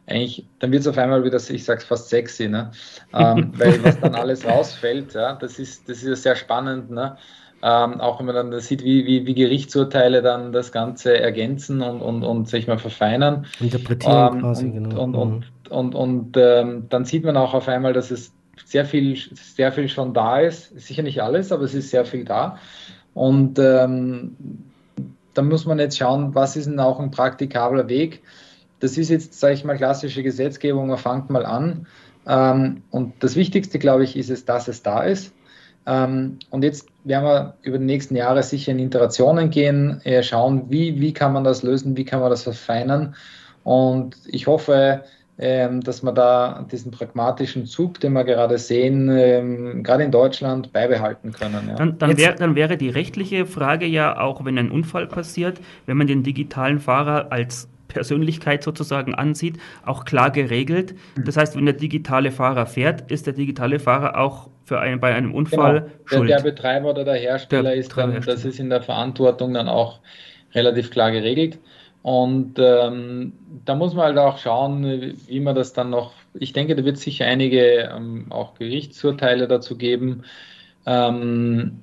eigentlich, 0.06 0.46
dann 0.58 0.72
wird 0.72 0.82
es 0.82 0.88
auf 0.88 0.98
einmal 0.98 1.24
wieder, 1.24 1.36
ich 1.36 1.64
sag's 1.64 1.84
fast 1.84 2.08
sexy, 2.08 2.48
ne? 2.48 2.72
Ähm, 3.14 3.52
weil 3.56 3.82
was 3.84 4.00
dann 4.00 4.14
alles 4.14 4.44
rausfällt, 4.44 5.14
ja, 5.14 5.34
das 5.34 5.58
ist, 5.58 5.88
das 5.88 5.98
ist 5.98 6.08
ja 6.08 6.16
sehr 6.16 6.36
spannend, 6.36 6.90
ne? 6.90 7.16
Ähm, 7.64 8.00
auch 8.00 8.18
wenn 8.18 8.26
man 8.26 8.34
dann 8.34 8.60
sieht, 8.60 8.82
wie, 8.82 9.06
wie, 9.06 9.24
wie, 9.24 9.34
Gerichtsurteile 9.34 10.20
dann 10.20 10.50
das 10.50 10.72
Ganze 10.72 11.18
ergänzen 11.20 11.80
und, 11.80 12.00
und, 12.00 12.24
und 12.24 12.48
sich 12.48 12.66
mal 12.66 12.78
verfeinern. 12.78 13.46
Interpretieren 13.60 14.34
ähm, 14.34 14.40
quasi, 14.40 14.64
und, 14.64 14.72
genau. 14.72 15.02
Und, 15.02 15.14
und, 15.14 15.30
mhm. 15.30 15.44
und, 15.70 15.94
und 15.94 16.36
ähm, 16.36 16.86
dann 16.88 17.04
sieht 17.04 17.24
man 17.24 17.36
auch 17.36 17.54
auf 17.54 17.68
einmal, 17.68 17.92
dass 17.92 18.10
es 18.10 18.32
sehr 18.64 18.84
viel, 18.84 19.16
sehr 19.34 19.70
viel 19.70 19.88
schon 19.88 20.12
da 20.12 20.40
ist. 20.40 20.78
Sicher 20.78 21.04
nicht 21.04 21.22
alles, 21.22 21.52
aber 21.52 21.62
es 21.62 21.74
ist 21.74 21.90
sehr 21.90 22.04
viel 22.04 22.24
da. 22.24 22.58
Und 23.14 23.58
ähm, 23.60 24.36
da 25.34 25.42
muss 25.42 25.64
man 25.64 25.78
jetzt 25.78 25.96
schauen, 25.96 26.34
was 26.34 26.56
ist 26.56 26.66
denn 26.66 26.80
auch 26.80 26.98
ein 26.98 27.10
praktikabler 27.10 27.88
Weg. 27.88 28.22
Das 28.80 28.98
ist 28.98 29.08
jetzt, 29.08 29.38
sage 29.38 29.54
ich 29.54 29.64
mal, 29.64 29.76
klassische 29.76 30.24
Gesetzgebung, 30.24 30.88
man 30.88 30.98
fängt 30.98 31.30
mal 31.30 31.46
an. 31.46 31.86
Ähm, 32.26 32.82
und 32.90 33.14
das 33.20 33.36
Wichtigste, 33.36 33.78
glaube 33.78 34.02
ich, 34.04 34.16
ist 34.16 34.30
es, 34.30 34.44
dass 34.44 34.66
es 34.66 34.82
da 34.82 35.02
ist. 35.02 35.32
Ähm, 35.86 36.38
und 36.50 36.62
jetzt 36.62 36.88
werden 37.04 37.24
wir 37.24 37.54
über 37.62 37.78
die 37.78 37.84
nächsten 37.84 38.16
Jahre 38.16 38.42
sicher 38.42 38.72
in 38.72 38.78
Iterationen 38.78 39.50
gehen, 39.50 40.00
äh, 40.04 40.22
schauen, 40.22 40.64
wie, 40.68 41.00
wie 41.00 41.12
kann 41.12 41.32
man 41.32 41.44
das 41.44 41.62
lösen, 41.62 41.96
wie 41.96 42.04
kann 42.04 42.20
man 42.20 42.30
das 42.30 42.44
verfeinern. 42.44 43.14
Und 43.64 44.16
ich 44.26 44.46
hoffe, 44.46 45.02
ähm, 45.38 45.80
dass 45.80 46.02
wir 46.02 46.12
da 46.12 46.64
diesen 46.70 46.92
pragmatischen 46.92 47.66
Zug, 47.66 47.98
den 48.00 48.12
wir 48.12 48.22
gerade 48.24 48.58
sehen, 48.58 49.08
ähm, 49.10 49.82
gerade 49.82 50.04
in 50.04 50.10
Deutschland 50.10 50.72
beibehalten 50.72 51.32
können. 51.32 51.68
Ja. 51.68 51.74
Dann, 51.74 51.98
dann, 51.98 52.16
wär, 52.16 52.34
dann, 52.34 52.54
wäre 52.54 52.76
die 52.76 52.90
rechtliche 52.90 53.46
Frage 53.46 53.86
ja 53.86 54.20
auch, 54.20 54.44
wenn 54.44 54.58
ein 54.58 54.70
Unfall 54.70 55.06
passiert, 55.06 55.60
wenn 55.86 55.96
man 55.96 56.06
den 56.06 56.22
digitalen 56.22 56.78
Fahrer 56.78 57.32
als 57.32 57.68
Persönlichkeit 57.92 58.62
sozusagen 58.62 59.14
ansieht, 59.14 59.58
auch 59.84 60.04
klar 60.04 60.30
geregelt. 60.30 60.94
Das 61.24 61.36
heißt, 61.36 61.56
wenn 61.56 61.66
der 61.66 61.74
digitale 61.74 62.30
Fahrer 62.30 62.66
fährt, 62.66 63.10
ist 63.10 63.26
der 63.26 63.34
digitale 63.34 63.78
Fahrer 63.78 64.18
auch 64.18 64.48
für 64.64 64.80
einen, 64.80 65.00
bei 65.00 65.14
einem 65.14 65.34
Unfall 65.34 65.80
genau. 65.80 65.92
schuld. 66.04 66.30
Der, 66.30 66.36
der 66.38 66.50
Betreiber 66.50 66.90
oder 66.90 67.04
der 67.04 67.16
Hersteller 67.16 67.70
der 67.70 67.74
ist 67.74 67.96
dann, 67.96 68.20
das 68.24 68.44
ist 68.44 68.58
in 68.60 68.70
der 68.70 68.82
Verantwortung 68.82 69.54
dann 69.54 69.68
auch 69.68 70.00
relativ 70.54 70.90
klar 70.90 71.10
geregelt. 71.10 71.58
Und 72.02 72.58
ähm, 72.58 73.32
da 73.64 73.74
muss 73.76 73.94
man 73.94 74.06
halt 74.06 74.18
auch 74.18 74.38
schauen, 74.38 75.14
wie 75.26 75.40
man 75.40 75.54
das 75.54 75.72
dann 75.72 75.90
noch, 75.90 76.12
ich 76.34 76.52
denke, 76.52 76.74
da 76.74 76.84
wird 76.84 76.96
es 76.96 77.02
sicher 77.02 77.26
einige 77.26 77.90
ähm, 77.94 78.26
auch 78.30 78.54
Gerichtsurteile 78.54 79.46
dazu 79.46 79.78
geben. 79.78 80.24
Ähm, 80.84 81.82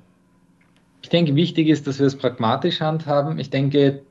ich 1.01 1.09
denke, 1.09 1.35
wichtig 1.35 1.69
ist, 1.69 1.87
dass 1.87 1.99
wir 1.99 2.07
es 2.07 2.17
pragmatisch 2.17 2.81
handhaben. 2.81 3.39
Ich 3.39 3.49
denke, 3.49 4.01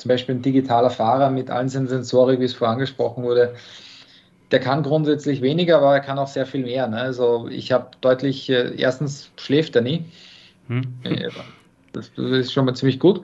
zum 0.00 0.08
Beispiel 0.08 0.34
ein 0.34 0.42
digitaler 0.42 0.90
Fahrer 0.90 1.30
mit 1.30 1.50
allen 1.50 1.68
Sensorik, 1.68 2.40
wie 2.40 2.44
es 2.44 2.54
vorher 2.54 2.72
angesprochen 2.72 3.22
wurde, 3.22 3.54
der 4.50 4.60
kann 4.60 4.82
grundsätzlich 4.82 5.42
weniger, 5.42 5.76
aber 5.76 5.94
er 5.94 6.00
kann 6.00 6.18
auch 6.18 6.26
sehr 6.26 6.46
viel 6.46 6.64
mehr. 6.64 6.88
Ne? 6.88 6.96
Also 6.96 7.48
ich 7.48 7.70
habe 7.70 7.90
deutlich, 8.00 8.48
äh, 8.48 8.74
erstens 8.76 9.30
schläft 9.36 9.76
er 9.76 9.82
nie. 9.82 10.06
Hm. 10.68 11.00
Das, 11.92 12.12
das, 12.14 12.30
ist 12.30 12.52
schon 12.52 12.64
mal 12.64 12.74
ziemlich 12.74 12.98
gut. 12.98 13.22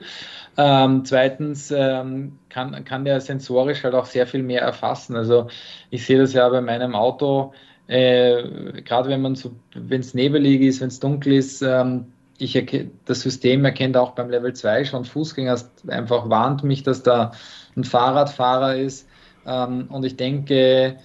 Ähm, 0.57 1.03
zweitens 1.03 1.71
ähm, 1.71 2.37
kann, 2.49 2.83
kann 2.85 3.05
der 3.05 3.21
sensorisch 3.21 3.83
halt 3.83 3.95
auch 3.95 4.05
sehr 4.05 4.27
viel 4.27 4.43
mehr 4.43 4.61
erfassen. 4.61 5.15
Also 5.15 5.47
ich 5.89 6.05
sehe 6.05 6.19
das 6.19 6.33
ja 6.33 6.47
bei 6.49 6.61
meinem 6.61 6.95
Auto, 6.95 7.53
äh, 7.87 8.81
gerade 8.81 9.09
wenn 9.09 9.21
man 9.21 9.35
so, 9.35 9.51
wenn 9.73 10.01
es 10.01 10.13
nebelig 10.13 10.61
ist, 10.61 10.81
wenn 10.81 10.89
es 10.89 10.99
dunkel 10.99 11.33
ist, 11.33 11.61
ähm, 11.61 12.07
ich 12.37 12.65
das 13.05 13.21
System 13.21 13.65
erkennt 13.65 13.97
auch 13.97 14.11
beim 14.11 14.29
Level 14.29 14.53
2 14.53 14.85
schon 14.85 15.05
Fußgänger, 15.05 15.59
einfach 15.87 16.29
warnt 16.29 16.63
mich, 16.63 16.83
dass 16.83 17.03
da 17.03 17.31
ein 17.75 17.83
Fahrradfahrer 17.83 18.75
ist. 18.75 19.07
Ähm, 19.45 19.87
und 19.89 20.03
ich 20.03 20.17
denke, 20.17 20.97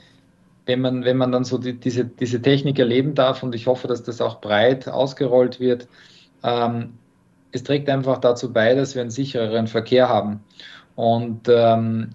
wenn 0.67 0.81
man, 0.81 1.05
wenn 1.05 1.17
man 1.17 1.33
dann 1.33 1.45
so 1.45 1.59
die, 1.59 1.75
diese, 1.75 2.05
diese 2.05 2.41
Technik 2.43 2.79
erleben 2.79 3.15
darf, 3.15 3.43
und 3.43 3.55
ich 3.55 3.67
hoffe, 3.67 3.89
dass 3.89 4.03
das 4.03 4.21
auch 4.21 4.41
breit 4.41 4.89
ausgerollt 4.89 5.61
wird, 5.61 5.89
ähm, 6.43 6.95
es 7.53 7.63
trägt 7.63 7.89
einfach 7.89 8.19
dazu 8.19 8.53
bei, 8.53 8.75
dass 8.75 8.95
wir 8.95 9.03
einen 9.03 9.11
sichereren 9.11 9.67
Verkehr 9.67 10.09
haben. 10.09 10.41
Und 10.95 11.49
ähm, 11.49 12.11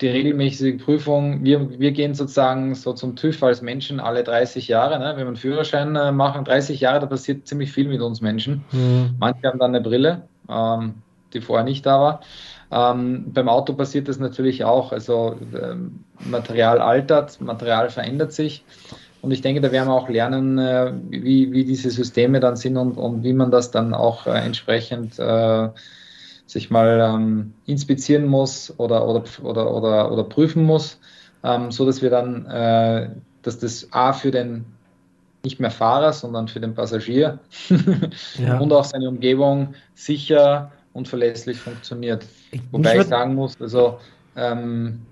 die 0.00 0.08
regelmäßige 0.08 0.82
Prüfung, 0.82 1.44
wir, 1.44 1.78
wir 1.78 1.92
gehen 1.92 2.14
sozusagen 2.14 2.74
so 2.74 2.92
zum 2.92 3.16
TÜV 3.16 3.42
als 3.42 3.62
Menschen 3.62 4.00
alle 4.00 4.22
30 4.22 4.68
Jahre. 4.68 4.98
Ne? 4.98 5.10
Wenn 5.10 5.24
wir 5.24 5.26
einen 5.26 5.36
Führerschein 5.36 5.96
äh, 5.96 6.12
machen, 6.12 6.44
30 6.44 6.80
Jahre, 6.80 7.00
da 7.00 7.06
passiert 7.06 7.46
ziemlich 7.46 7.72
viel 7.72 7.88
mit 7.88 8.00
uns 8.00 8.20
Menschen. 8.20 8.64
Mhm. 8.72 9.16
Manche 9.18 9.48
haben 9.48 9.58
dann 9.58 9.74
eine 9.74 9.80
Brille, 9.80 10.22
ähm, 10.48 10.94
die 11.32 11.40
vorher 11.40 11.64
nicht 11.64 11.84
da 11.84 12.00
war. 12.00 12.20
Ähm, 12.70 13.32
beim 13.32 13.48
Auto 13.48 13.72
passiert 13.72 14.08
das 14.08 14.18
natürlich 14.18 14.64
auch. 14.64 14.92
Also 14.92 15.36
ähm, 15.60 16.04
Material 16.20 16.80
altert, 16.80 17.40
Material 17.40 17.90
verändert 17.90 18.32
sich. 18.32 18.64
Und 19.20 19.32
ich 19.32 19.40
denke, 19.40 19.60
da 19.60 19.72
werden 19.72 19.88
wir 19.88 19.94
auch 19.94 20.08
lernen, 20.08 20.58
äh, 20.58 20.92
wie, 21.08 21.50
wie 21.52 21.64
diese 21.64 21.90
Systeme 21.90 22.40
dann 22.40 22.56
sind 22.56 22.76
und, 22.76 22.96
und 22.96 23.24
wie 23.24 23.32
man 23.32 23.50
das 23.50 23.70
dann 23.70 23.94
auch 23.94 24.26
äh, 24.26 24.38
entsprechend 24.38 25.18
äh, 25.18 25.68
sich 26.48 26.70
mal 26.70 26.98
ähm, 27.00 27.52
inspizieren 27.66 28.26
muss 28.26 28.72
oder, 28.78 29.06
oder, 29.06 29.22
oder, 29.42 29.74
oder, 29.74 30.10
oder 30.10 30.24
prüfen 30.24 30.64
muss, 30.64 30.98
ähm, 31.44 31.70
so 31.70 31.84
dass 31.84 32.00
wir 32.00 32.08
dann, 32.08 32.46
äh, 32.46 33.10
dass 33.42 33.58
das 33.58 33.86
A 33.92 34.14
für 34.14 34.30
den 34.30 34.64
nicht 35.44 35.60
mehr 35.60 35.70
Fahrer, 35.70 36.12
sondern 36.12 36.48
für 36.48 36.58
den 36.58 36.74
Passagier 36.74 37.38
ja. 38.38 38.58
und 38.58 38.72
auch 38.72 38.84
seine 38.84 39.08
Umgebung 39.08 39.74
sicher 39.94 40.72
und 40.94 41.06
verlässlich 41.06 41.58
funktioniert. 41.58 42.24
Ich, 42.50 42.62
Wobei 42.72 42.98
ich 42.98 43.06
sagen 43.06 43.34
muss, 43.34 43.60
also 43.60 43.98
ähm, 44.34 45.02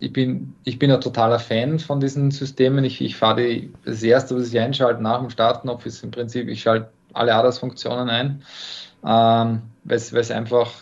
ich 0.00 0.14
bin, 0.14 0.54
ich 0.64 0.78
bin 0.78 0.90
ein 0.90 1.00
totaler 1.02 1.38
Fan 1.38 1.78
von 1.78 2.00
diesen 2.00 2.30
Systemen. 2.30 2.84
Ich, 2.84 3.02
ich 3.02 3.16
fahre 3.16 3.42
die, 3.42 3.72
das 3.84 4.02
erste, 4.02 4.34
was 4.34 4.48
ich 4.48 4.58
einschalte 4.58 5.02
nach 5.02 5.20
dem 5.20 5.28
Starten, 5.28 5.68
ob 5.68 5.84
es 5.84 6.02
im 6.02 6.10
Prinzip, 6.10 6.48
ich 6.48 6.62
schalte 6.62 6.88
alle 7.12 7.34
ADAS-Funktionen 7.34 8.08
ein 8.08 8.42
ähm, 9.04 9.62
weil 9.90 10.20
es 10.20 10.30
einfach, 10.30 10.72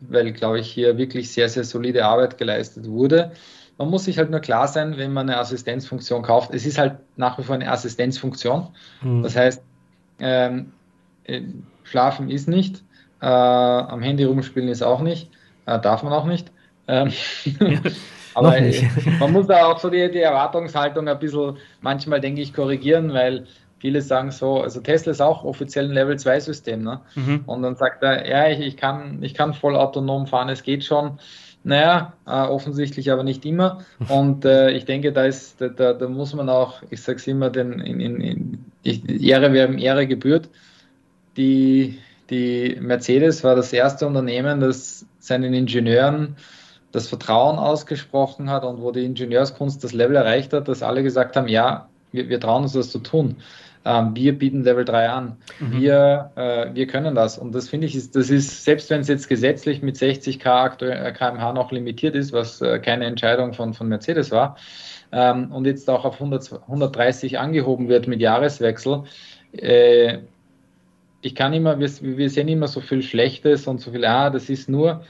weil, 0.00 0.32
glaube 0.32 0.60
ich, 0.60 0.70
hier 0.70 0.96
wirklich 0.96 1.32
sehr, 1.32 1.48
sehr 1.48 1.64
solide 1.64 2.04
Arbeit 2.04 2.38
geleistet 2.38 2.88
wurde. 2.88 3.32
Man 3.76 3.90
muss 3.90 4.04
sich 4.04 4.18
halt 4.18 4.30
nur 4.30 4.40
klar 4.40 4.68
sein, 4.68 4.96
wenn 4.96 5.12
man 5.12 5.28
eine 5.28 5.38
Assistenzfunktion 5.38 6.22
kauft. 6.22 6.54
Es 6.54 6.64
ist 6.64 6.78
halt 6.78 6.96
nach 7.16 7.38
wie 7.38 7.42
vor 7.42 7.56
eine 7.56 7.70
Assistenzfunktion. 7.70 8.68
Mhm. 9.02 9.22
Das 9.22 9.36
heißt, 9.36 9.62
ähm, 10.20 10.72
äh, 11.24 11.42
schlafen 11.82 12.30
ist 12.30 12.48
nicht, 12.48 12.82
äh, 13.20 13.26
am 13.26 14.00
Handy 14.02 14.24
rumspielen 14.24 14.68
ist 14.68 14.82
auch 14.82 15.00
nicht, 15.00 15.30
äh, 15.66 15.78
darf 15.80 16.02
man 16.02 16.12
auch 16.12 16.26
nicht. 16.26 16.50
Ähm, 16.86 17.12
aber 18.34 18.56
man 19.18 19.32
muss 19.32 19.46
da 19.46 19.66
auch 19.66 19.78
so 19.78 19.90
die, 19.90 20.10
die 20.10 20.20
Erwartungshaltung 20.20 21.08
ein 21.08 21.18
bisschen 21.18 21.56
manchmal, 21.80 22.20
denke 22.20 22.40
ich, 22.40 22.54
korrigieren, 22.54 23.12
weil 23.12 23.46
viele 23.84 24.00
sagen 24.00 24.30
so, 24.30 24.62
also 24.62 24.80
Tesla 24.80 25.12
ist 25.12 25.20
auch 25.20 25.44
offiziell 25.44 25.84
ein 25.84 25.90
Level 25.90 26.18
2 26.18 26.40
System, 26.40 26.82
ne? 26.82 27.02
Mhm. 27.16 27.42
Und 27.44 27.60
dann 27.60 27.76
sagt 27.76 28.02
er, 28.02 28.26
ja, 28.26 28.48
ich, 28.48 28.60
ich, 28.60 28.78
kann, 28.78 29.22
ich 29.22 29.34
kann 29.34 29.52
voll 29.52 29.76
autonom 29.76 30.26
fahren, 30.26 30.48
es 30.48 30.62
geht 30.62 30.84
schon. 30.84 31.18
Naja, 31.64 32.14
äh, 32.26 32.30
offensichtlich 32.30 33.12
aber 33.12 33.24
nicht 33.24 33.44
immer. 33.44 33.84
Und 34.08 34.46
äh, 34.46 34.70
ich 34.70 34.86
denke, 34.86 35.12
da 35.12 35.24
ist, 35.24 35.60
da, 35.60 35.68
da, 35.68 35.92
da, 35.92 36.08
muss 36.08 36.34
man 36.34 36.48
auch, 36.48 36.82
ich 36.88 37.02
sage 37.02 37.18
es 37.18 37.26
immer, 37.26 37.50
den, 37.50 37.78
in, 37.80 38.00
in, 38.00 38.20
in, 38.22 38.64
die 38.84 39.28
Ehre 39.28 39.52
werden 39.52 39.76
Ehre 39.76 40.06
gebührt. 40.06 40.48
Die, 41.36 41.98
die 42.30 42.78
Mercedes 42.80 43.44
war 43.44 43.54
das 43.54 43.70
erste 43.70 44.06
Unternehmen, 44.06 44.60
das 44.60 45.04
seinen 45.18 45.52
Ingenieuren 45.52 46.36
das 46.90 47.08
Vertrauen 47.08 47.58
ausgesprochen 47.58 48.48
hat 48.48 48.64
und 48.64 48.80
wo 48.80 48.92
die 48.92 49.04
Ingenieurskunst 49.04 49.84
das 49.84 49.92
Level 49.92 50.16
erreicht 50.16 50.54
hat, 50.54 50.68
dass 50.68 50.82
alle 50.82 51.02
gesagt 51.02 51.36
haben, 51.36 51.48
ja, 51.48 51.88
wir, 52.12 52.30
wir 52.30 52.40
trauen 52.40 52.62
uns 52.62 52.72
das 52.72 52.90
zu 52.90 53.00
tun. 53.00 53.36
Ähm, 53.84 54.16
wir 54.16 54.38
bieten 54.38 54.62
Level 54.62 54.84
3 54.84 55.10
an. 55.10 55.36
Mhm. 55.60 55.80
Wir, 55.80 56.30
äh, 56.36 56.74
wir 56.74 56.86
können 56.86 57.14
das. 57.14 57.36
Und 57.38 57.54
das 57.54 57.68
finde 57.68 57.86
ich, 57.86 57.94
ist, 57.94 58.16
das 58.16 58.30
ist, 58.30 58.64
selbst 58.64 58.88
wenn 58.90 59.00
es 59.00 59.08
jetzt 59.08 59.28
gesetzlich 59.28 59.82
mit 59.82 59.96
60 59.96 60.38
kmh 60.38 61.52
noch 61.52 61.70
limitiert 61.70 62.14
ist, 62.14 62.32
was 62.32 62.62
äh, 62.62 62.78
keine 62.78 63.04
Entscheidung 63.04 63.52
von, 63.52 63.74
von 63.74 63.88
Mercedes 63.88 64.30
war, 64.30 64.56
ähm, 65.12 65.52
und 65.52 65.66
jetzt 65.66 65.88
auch 65.90 66.04
auf 66.04 66.14
100, 66.14 66.62
130 66.62 67.38
angehoben 67.38 67.88
wird 67.88 68.08
mit 68.08 68.20
Jahreswechsel, 68.20 69.04
äh, 69.52 70.18
ich 71.20 71.34
kann 71.34 71.52
immer, 71.54 71.78
wir, 71.78 71.90
wir, 72.00 72.28
sehen 72.28 72.48
immer 72.48 72.68
so 72.68 72.80
viel 72.80 73.02
Schlechtes 73.02 73.66
und 73.66 73.80
so 73.80 73.92
viel, 73.92 74.04
ah, 74.04 74.28
das 74.28 74.50
ist 74.50 74.68
nur, 74.68 75.04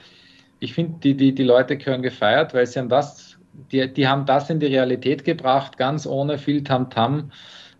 ich 0.60 0.72
finde, 0.72 1.00
die, 1.02 1.16
die, 1.16 1.34
die 1.34 1.42
Leute 1.42 1.76
gehören 1.76 2.02
gefeiert, 2.02 2.54
weil 2.54 2.66
sie 2.66 2.78
haben 2.78 2.88
das, 2.88 3.36
die, 3.72 3.92
die 3.92 4.06
haben 4.06 4.24
das 4.24 4.48
in 4.48 4.60
die 4.60 4.66
Realität 4.66 5.24
gebracht, 5.24 5.76
ganz 5.76 6.06
ohne 6.06 6.38
viel 6.38 6.62
Tamtam, 6.62 7.32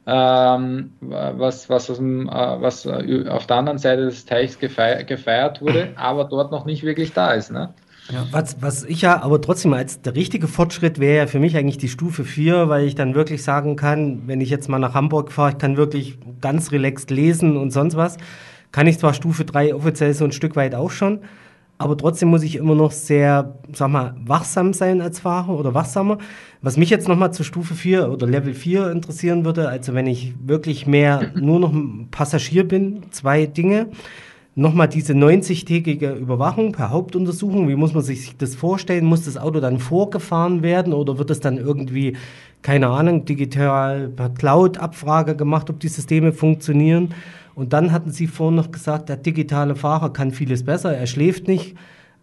ähm, 0.07 0.93
was, 1.01 1.71
was, 1.71 1.91
aus 1.91 1.97
dem, 1.97 2.29
äh, 2.29 2.33
was 2.33 2.87
auf 2.87 3.47
der 3.47 3.57
anderen 3.57 3.79
Seite 3.79 4.05
des 4.05 4.25
Teichs 4.25 4.59
gefeiert, 4.59 5.07
gefeiert 5.07 5.61
wurde, 5.63 5.93
aber 5.97 6.25
dort 6.25 6.51
noch 6.51 6.67
nicht 6.67 6.83
wirklich 6.83 7.13
da 7.13 7.33
ist. 7.33 7.51
Ne? 7.51 7.73
Ja. 8.11 8.27
Was, 8.31 8.61
was 8.61 8.85
ich 8.85 9.01
ja 9.01 9.23
aber 9.23 9.41
trotzdem 9.41 9.73
als 9.73 10.03
der 10.03 10.15
richtige 10.15 10.47
Fortschritt 10.47 10.99
wäre 10.99 11.17
ja 11.17 11.27
für 11.27 11.39
mich 11.39 11.57
eigentlich 11.57 11.79
die 11.79 11.89
Stufe 11.89 12.25
4, 12.25 12.69
weil 12.69 12.85
ich 12.85 12.95
dann 12.95 13.15
wirklich 13.15 13.43
sagen 13.43 13.77
kann, 13.77 14.23
wenn 14.27 14.43
ich 14.43 14.51
jetzt 14.51 14.69
mal 14.69 14.79
nach 14.79 14.93
Hamburg 14.93 15.33
fahre, 15.33 15.53
ich 15.53 15.59
kann 15.59 15.79
wirklich 15.79 16.19
ganz 16.43 16.71
relaxed 16.71 17.11
lesen 17.11 17.57
und 17.57 17.71
sonst 17.71 17.97
was. 17.97 18.19
Kann 18.73 18.87
ich 18.87 18.99
zwar 18.99 19.15
Stufe 19.15 19.45
3 19.45 19.75
offiziell 19.75 20.13
so 20.13 20.25
ein 20.25 20.33
Stück 20.33 20.57
weit 20.57 20.75
auch 20.75 20.91
schon, 20.91 21.21
aber 21.79 21.97
trotzdem 21.97 22.29
muss 22.29 22.43
ich 22.43 22.57
immer 22.57 22.75
noch 22.75 22.93
sehr, 22.93 23.59
sag 23.73 23.91
mal, 23.91 24.15
wachsam 24.25 24.73
sein 24.73 25.01
als 25.01 25.21
Fahrer 25.21 25.59
oder 25.59 25.75
wachsamer. 25.75 26.19
Was 26.63 26.77
mich 26.77 26.91
jetzt 26.91 27.09
nochmal 27.09 27.33
zur 27.33 27.45
Stufe 27.45 27.75
4 27.75 28.11
oder 28.11 28.27
Level 28.27 28.55
4 28.55 28.91
interessieren 28.91 29.45
würde, 29.45 29.69
also 29.69 29.93
wenn 29.95 30.07
ich 30.07 30.35
wirklich 30.45 30.87
mehr 30.87 31.33
nur 31.35 31.61
noch 31.61 31.75
Passagier 32.11 32.67
bin, 32.67 33.03
zwei 33.11 33.47
Dinge 33.47 33.89
nochmal 34.57 34.89
diese 34.89 35.15
90-tägige 35.15 36.15
Überwachung 36.15 36.73
per 36.73 36.91
Hauptuntersuchung. 36.91 37.69
Wie 37.69 37.75
muss 37.75 37.93
man 37.93 38.03
sich 38.03 38.37
das 38.37 38.55
vorstellen? 38.55 39.05
Muss 39.05 39.25
das 39.25 39.37
Auto 39.37 39.61
dann 39.61 39.79
vorgefahren 39.79 40.63
werden 40.63 40.93
oder 40.93 41.19
wird 41.19 41.31
es 41.31 41.41
dann 41.41 41.59
irgendwie, 41.59 42.17
keine 42.63 42.89
Ahnung, 42.89 43.25
digital 43.25 44.09
per 44.09 44.31
Cloud-Abfrage 44.31 45.35
gemacht, 45.35 45.71
ob 45.71 45.81
die 45.81 45.89
Systeme 45.89 46.33
funktionieren? 46.33 47.15
Und 47.55 47.73
dann 47.73 47.93
hatten 47.93 48.11
Sie 48.11 48.27
vorhin 48.27 48.57
noch 48.57 48.71
gesagt, 48.71 49.09
der 49.09 49.17
digitale 49.17 49.77
Fahrer 49.77 50.13
kann 50.13 50.33
vieles 50.33 50.65
besser, 50.65 50.97
er 50.97 51.07
schläft 51.07 51.49
nicht. 51.49 51.77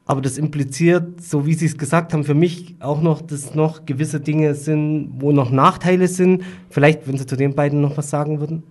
Aber 0.06 0.22
das 0.22 0.38
impliziert, 0.38 1.22
so 1.22 1.46
wie 1.46 1.54
Sie 1.54 1.68
es 1.68 1.78
gesagt 1.78 2.12
haben, 2.12 2.24
für 2.24 2.34
mich 2.34 2.76
auch 2.80 3.02
noch, 3.02 3.22
dass 3.22 3.56
noch 3.56 3.86
gewisse 3.86 4.20
Dinge 4.20 4.56
sind, 4.56 5.12
wo 5.20 5.32
noch 5.32 5.52
Nachteile 5.52 6.08
sind. 6.08 6.44
Vielleicht, 6.70 7.08
wenn 7.08 7.18
Sie 7.18 7.26
zu 7.26 7.38
den 7.38 7.56
beiden 7.56 7.82
noch 7.82 7.98
was 7.98 8.10
sagen 8.10 8.40
würden. 8.40 8.64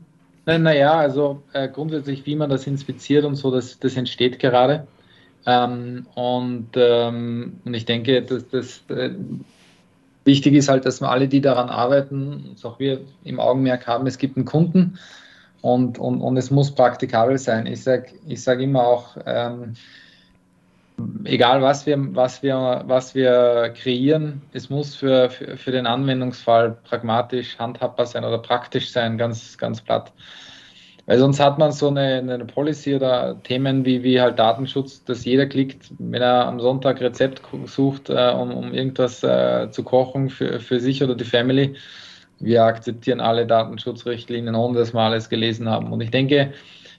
Naja, 0.45 0.95
also 0.95 1.43
äh, 1.53 1.69
grundsätzlich, 1.69 2.27
wie 2.27 2.35
man 2.35 2.51
das 2.51 2.67
inspiziert 2.67 3.25
und 3.25 3.37
so, 3.37 3.51
das, 3.51 3.79
das 3.79 3.97
entsteht 3.97 4.39
gerade. 4.39 4.87
Ähm, 5.47 6.07
und, 6.15 6.71
ähm, 6.75 7.61
und 7.65 7.75
ich 7.75 7.85
denke, 7.85 8.23
dass 8.23 8.49
das 8.49 8.83
äh, 8.89 9.11
wichtig 10.25 10.55
ist 10.55 10.69
halt, 10.69 10.85
dass 10.85 11.01
wir 11.01 11.11
alle, 11.11 11.29
die 11.29 11.41
daran 11.41 11.69
arbeiten, 11.69 12.57
auch 12.63 12.79
wir 12.79 13.01
im 13.25 13.39
Augenmerk 13.39 13.87
haben, 13.87 14.07
es 14.07 14.19
gibt 14.19 14.37
einen 14.37 14.45
Kunden 14.45 14.99
und, 15.63 15.99
und, 15.99 16.21
und 16.21 16.37
es 16.37 16.51
muss 16.51 16.75
praktikabel 16.75 17.39
sein. 17.39 17.67
Ich 17.67 17.83
sage 17.83 18.13
ich 18.27 18.43
sag 18.43 18.61
immer 18.61 18.87
auch, 18.87 19.17
ähm, 19.27 19.75
egal 21.25 21.63
was 21.63 21.87
wir, 21.87 21.99
was, 22.15 22.43
wir, 22.43 22.83
was 22.87 23.15
wir 23.15 23.73
kreieren, 23.77 24.43
es 24.53 24.71
muss 24.71 24.95
für, 24.95 25.31
für, 25.31 25.57
für 25.57 25.71
den 25.73 25.87
Anwendungsfall 25.87 26.77
pragmatisch 26.85 27.59
handhabbar 27.59 28.07
sein 28.07 28.25
oder 28.25 28.39
praktisch 28.39 28.91
sein, 28.91 29.19
ganz, 29.19 29.59
ganz 29.59 29.81
platt. 29.81 30.13
Weil 31.07 31.19
sonst 31.19 31.41
hat 31.41 31.59
man 31.59 31.73
so 31.73 31.89
eine, 31.89 32.19
eine 32.19 32.45
Policy 32.45 32.95
oder 32.95 33.43
Themen 33.43 33.85
wie, 33.85 34.03
wie 34.03 34.21
halt 34.21 34.39
Datenschutz, 34.39 35.03
dass 35.05 35.25
jeder 35.25 35.47
klickt, 35.47 35.91
wenn 35.99 36.23
er 36.23 36.47
am 36.47 36.61
Sonntag 36.61 37.01
Rezept 37.01 37.43
sucht, 37.65 38.11
äh, 38.11 38.31
um, 38.31 38.53
um 38.53 38.73
irgendwas 38.73 39.23
äh, 39.25 39.71
zu 39.71 39.83
kochen 39.83 40.31
für, 40.31 40.61
für 40.61 40.79
sich 40.79 41.03
oder 41.03 41.17
die 41.17 41.25
Family. 41.25 41.75
Wir 42.41 42.65
akzeptieren 42.65 43.21
alle 43.21 43.47
Datenschutzrichtlinien, 43.47 44.55
ohne 44.55 44.79
dass 44.79 44.95
wir 44.95 45.01
alles 45.01 45.29
gelesen 45.29 45.69
haben. 45.69 45.93
Und 45.93 46.01
ich 46.01 46.11
denke, 46.11 46.53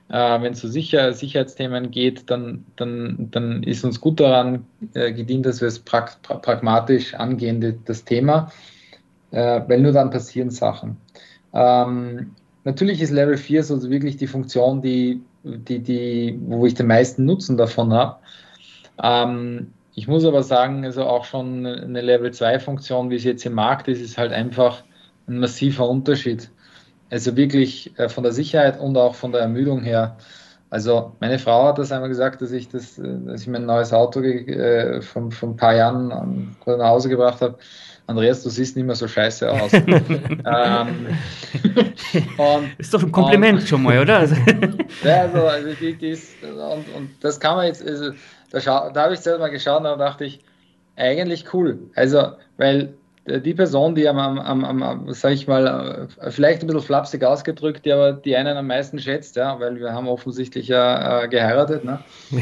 äh, 0.09 0.41
wenn 0.41 0.53
es 0.53 0.61
so 0.61 0.67
sicher, 0.67 1.13
Sicherheitsthemen 1.13 1.89
geht, 1.89 2.29
dann, 2.29 2.65
dann, 2.75 3.29
dann 3.31 3.63
ist 3.63 3.83
uns 3.83 4.01
gut 4.01 4.19
daran 4.19 4.65
äh, 4.93 5.13
gedient, 5.13 5.45
dass 5.45 5.61
wir 5.61 5.67
es 5.67 5.79
pra 5.79 6.05
pra 6.21 6.35
pragmatisch 6.35 7.13
angehen, 7.13 7.81
das 7.85 8.03
Thema, 8.03 8.51
äh, 9.31 9.61
weil 9.67 9.79
nur 9.81 9.93
dann 9.93 10.09
passieren 10.09 10.49
Sachen. 10.49 10.97
Ähm, 11.53 12.35
natürlich 12.65 13.01
ist 13.01 13.11
Level 13.11 13.37
4 13.37 13.63
so 13.63 13.89
wirklich 13.89 14.17
die 14.17 14.27
Funktion, 14.27 14.81
die, 14.81 15.21
die, 15.43 15.79
die, 15.79 16.39
wo 16.45 16.65
ich 16.65 16.73
den 16.73 16.87
meisten 16.87 17.25
Nutzen 17.25 17.57
davon 17.57 17.93
habe. 17.93 18.17
Ähm, 19.01 19.73
ich 19.95 20.07
muss 20.07 20.25
aber 20.25 20.43
sagen, 20.43 20.85
also 20.85 21.05
auch 21.05 21.25
schon 21.25 21.65
eine 21.65 22.01
Level 22.01 22.31
2 22.31 22.59
Funktion, 22.59 23.09
wie 23.09 23.15
es 23.15 23.23
jetzt 23.23 23.45
im 23.45 23.53
Markt 23.53 23.87
ist, 23.87 24.01
ist 24.01 24.17
halt 24.17 24.31
einfach 24.31 24.83
ein 25.31 25.39
massiver 25.39 25.87
Unterschied. 25.87 26.49
Also 27.09 27.35
wirklich 27.35 27.97
äh, 27.97 28.09
von 28.09 28.23
der 28.23 28.33
Sicherheit 28.33 28.79
und 28.79 28.97
auch 28.97 29.15
von 29.15 29.31
der 29.31 29.41
Ermüdung 29.41 29.81
her. 29.81 30.17
Also 30.69 31.13
meine 31.19 31.37
Frau 31.37 31.67
hat 31.67 31.77
das 31.77 31.91
einmal 31.91 32.07
gesagt, 32.07 32.41
dass 32.41 32.51
ich 32.51 32.69
das, 32.69 32.97
äh, 32.97 33.17
dass 33.25 33.41
ich 33.41 33.47
mein 33.47 33.65
neues 33.65 33.91
Auto 33.91 34.21
äh, 34.21 35.01
von, 35.01 35.31
von 35.31 35.51
ein 35.51 35.57
paar 35.57 35.75
Jahren 35.75 36.07
nach 36.65 36.87
Hause 36.87 37.09
gebracht 37.09 37.41
habe. 37.41 37.57
Andreas, 38.07 38.43
du 38.43 38.49
siehst 38.49 38.75
nicht 38.75 38.85
mehr 38.85 38.95
so 38.95 39.07
scheiße 39.07 39.49
aus. 39.49 39.73
ähm, 39.73 41.07
und, 42.37 42.71
ist 42.77 42.93
doch 42.93 43.03
ein 43.03 43.11
Kompliment 43.11 43.59
und, 43.59 43.67
schon 43.67 43.83
mal, 43.83 43.99
oder? 43.99 44.27
Ja, 45.03 45.21
also, 45.21 45.45
also 45.45 45.73
die, 45.79 45.95
die 45.95 46.09
ist, 46.09 46.33
und, 46.43 46.85
und 46.95 47.09
das 47.21 47.39
kann 47.39 47.55
man 47.55 47.67
jetzt, 47.67 47.85
also, 47.85 48.11
da, 48.51 48.89
da 48.89 49.03
habe 49.03 49.13
ich 49.13 49.19
selber 49.19 49.39
mal 49.39 49.49
geschaut 49.49 49.77
und 49.77 49.85
da 49.85 49.95
dachte 49.95 50.25
ich, 50.25 50.39
eigentlich 50.95 51.53
cool. 51.53 51.79
Also, 51.95 52.33
weil 52.57 52.93
die 53.27 53.53
Person, 53.53 53.93
die 53.93 54.07
am, 54.07 54.17
am, 54.17 54.63
am, 54.65 55.13
sag 55.13 55.33
ich 55.33 55.47
mal, 55.47 56.07
äh, 56.19 56.31
vielleicht 56.31 56.61
ein 56.61 56.67
bisschen 56.67 56.81
flapsig 56.81 57.23
ausgedrückt, 57.23 57.85
die 57.85 57.91
aber 57.91 58.13
die 58.13 58.35
einen 58.35 58.57
am 58.57 58.67
meisten 58.67 58.97
schätzt, 58.99 59.35
ja, 59.35 59.59
weil 59.59 59.79
wir 59.79 59.93
haben 59.93 60.07
offensichtlich 60.07 60.67
ja 60.67 61.23
äh, 61.23 61.27
geheiratet. 61.27 61.85
Ne? 61.85 61.99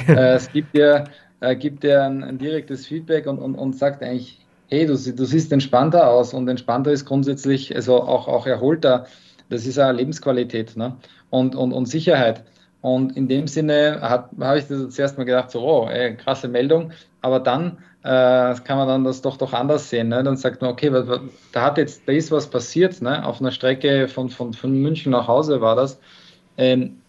äh, 0.07 0.35
es 0.35 0.51
gibt 0.51 0.73
dir, 0.75 1.05
äh, 1.41 1.55
gibt 1.55 1.83
dir 1.83 2.03
ein, 2.03 2.23
ein, 2.23 2.37
direktes 2.37 2.85
Feedback 2.85 3.27
und, 3.27 3.39
und, 3.39 3.55
und 3.55 3.75
sagt 3.75 4.01
eigentlich, 4.01 4.39
hey, 4.69 4.85
du, 4.85 4.93
du 4.93 5.25
siehst 5.25 5.51
entspannter 5.51 6.09
aus 6.09 6.33
und 6.33 6.47
entspannter 6.47 6.91
ist 6.91 7.05
grundsätzlich, 7.05 7.75
also 7.75 8.01
auch, 8.01 8.27
auch 8.27 8.47
erholter. 8.47 9.05
Das 9.49 9.65
ist 9.65 9.79
eine 9.79 9.97
Lebensqualität 9.97 10.77
ne? 10.77 10.95
und, 11.29 11.55
und, 11.55 11.73
und 11.73 11.87
Sicherheit. 11.87 12.43
Und 12.81 13.17
in 13.17 13.27
dem 13.27 13.47
Sinne 13.47 13.99
habe 14.01 14.59
ich 14.59 14.67
das 14.67 14.89
zuerst 14.91 15.17
mal 15.17 15.25
gedacht, 15.25 15.51
so, 15.51 15.61
oh, 15.61 15.87
ey, 15.89 16.15
krasse 16.15 16.47
Meldung. 16.47 16.91
Aber 17.21 17.39
dann 17.39 17.77
äh, 18.03 18.55
kann 18.63 18.77
man 18.77 18.87
dann 18.87 19.03
das 19.03 19.21
doch 19.21 19.35
doch 19.37 19.51
anders 19.53 19.89
sehen. 19.89 20.07
Ne? 20.09 20.23
Dann 20.23 20.37
sagt 20.37 20.61
man, 20.61 20.71
okay, 20.71 20.89
da 21.51 21.61
hat 21.61 21.77
jetzt, 21.77 22.03
da 22.07 22.13
ist 22.13 22.31
was 22.31 22.49
passiert, 22.49 23.01
ne? 23.01 23.25
auf 23.25 23.41
einer 23.41 23.51
Strecke 23.51 24.07
von, 24.07 24.29
von, 24.29 24.53
von 24.53 24.73
München 24.73 25.11
nach 25.11 25.27
Hause 25.27 25.59
war 25.59 25.75
das. 25.75 25.99
Ähm, 26.57 27.01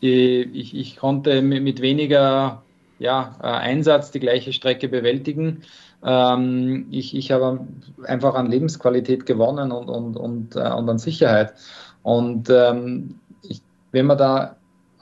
ich, 0.00 0.76
ich 0.76 0.96
konnte 0.96 1.40
mit 1.40 1.80
weniger 1.80 2.62
ja, 2.98 3.36
äh, 3.42 3.46
Einsatz 3.46 4.10
die 4.10 4.20
gleiche 4.20 4.52
Strecke 4.52 4.88
bewältigen. 4.88 5.62
Ähm, 6.04 6.86
ich, 6.90 7.16
ich 7.16 7.32
habe 7.32 7.66
einfach 8.04 8.34
an 8.34 8.50
Lebensqualität 8.50 9.24
gewonnen 9.26 9.72
und, 9.72 9.88
und, 9.88 10.16
und, 10.16 10.56
äh, 10.56 10.70
und 10.70 10.88
an 10.88 10.98
Sicherheit. 10.98 11.54
Und 12.02 12.50
ähm, 12.50 13.18
ich, 13.42 13.62
wenn 13.92 14.06
man 14.06 14.18
da 14.18 14.55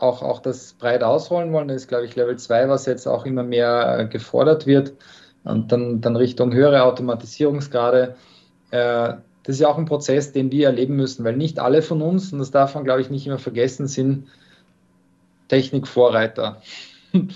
auch, 0.05 0.23
auch 0.23 0.41
das 0.41 0.75
breit 0.75 1.03
ausrollen 1.03 1.53
wollen, 1.53 1.69
das 1.69 1.83
ist, 1.83 1.89
glaube 1.89 2.05
ich, 2.05 2.15
Level 2.15 2.37
2, 2.37 2.69
was 2.69 2.87
jetzt 2.87 3.07
auch 3.07 3.27
immer 3.27 3.43
mehr 3.43 3.99
äh, 3.99 4.07
gefordert 4.07 4.67
wird, 4.67 4.93
und 5.45 5.73
dann, 5.73 6.01
dann 6.01 6.17
Richtung 6.17 6.55
höhere 6.55 6.85
Automatisierungsgrade. 6.85 8.17
Äh, 8.71 9.15
das 9.43 9.57
ist 9.57 9.61
ja 9.61 9.69
auch 9.69 9.77
ein 9.77 9.85
Prozess, 9.85 10.33
den 10.33 10.51
wir 10.51 10.69
erleben 10.69 10.97
müssen, 10.97 11.25
weil 11.25 11.37
nicht 11.37 11.59
alle 11.59 11.83
von 11.83 12.01
uns, 12.01 12.33
und 12.33 12.39
das 12.39 12.51
darf 12.51 12.75
man, 12.75 12.85
glaube 12.85 13.03
ich, 13.03 13.11
nicht 13.11 13.27
immer 13.27 13.39
vergessen, 13.39 13.87
sind 13.87 14.29
Technikvorreiter. 15.49 16.63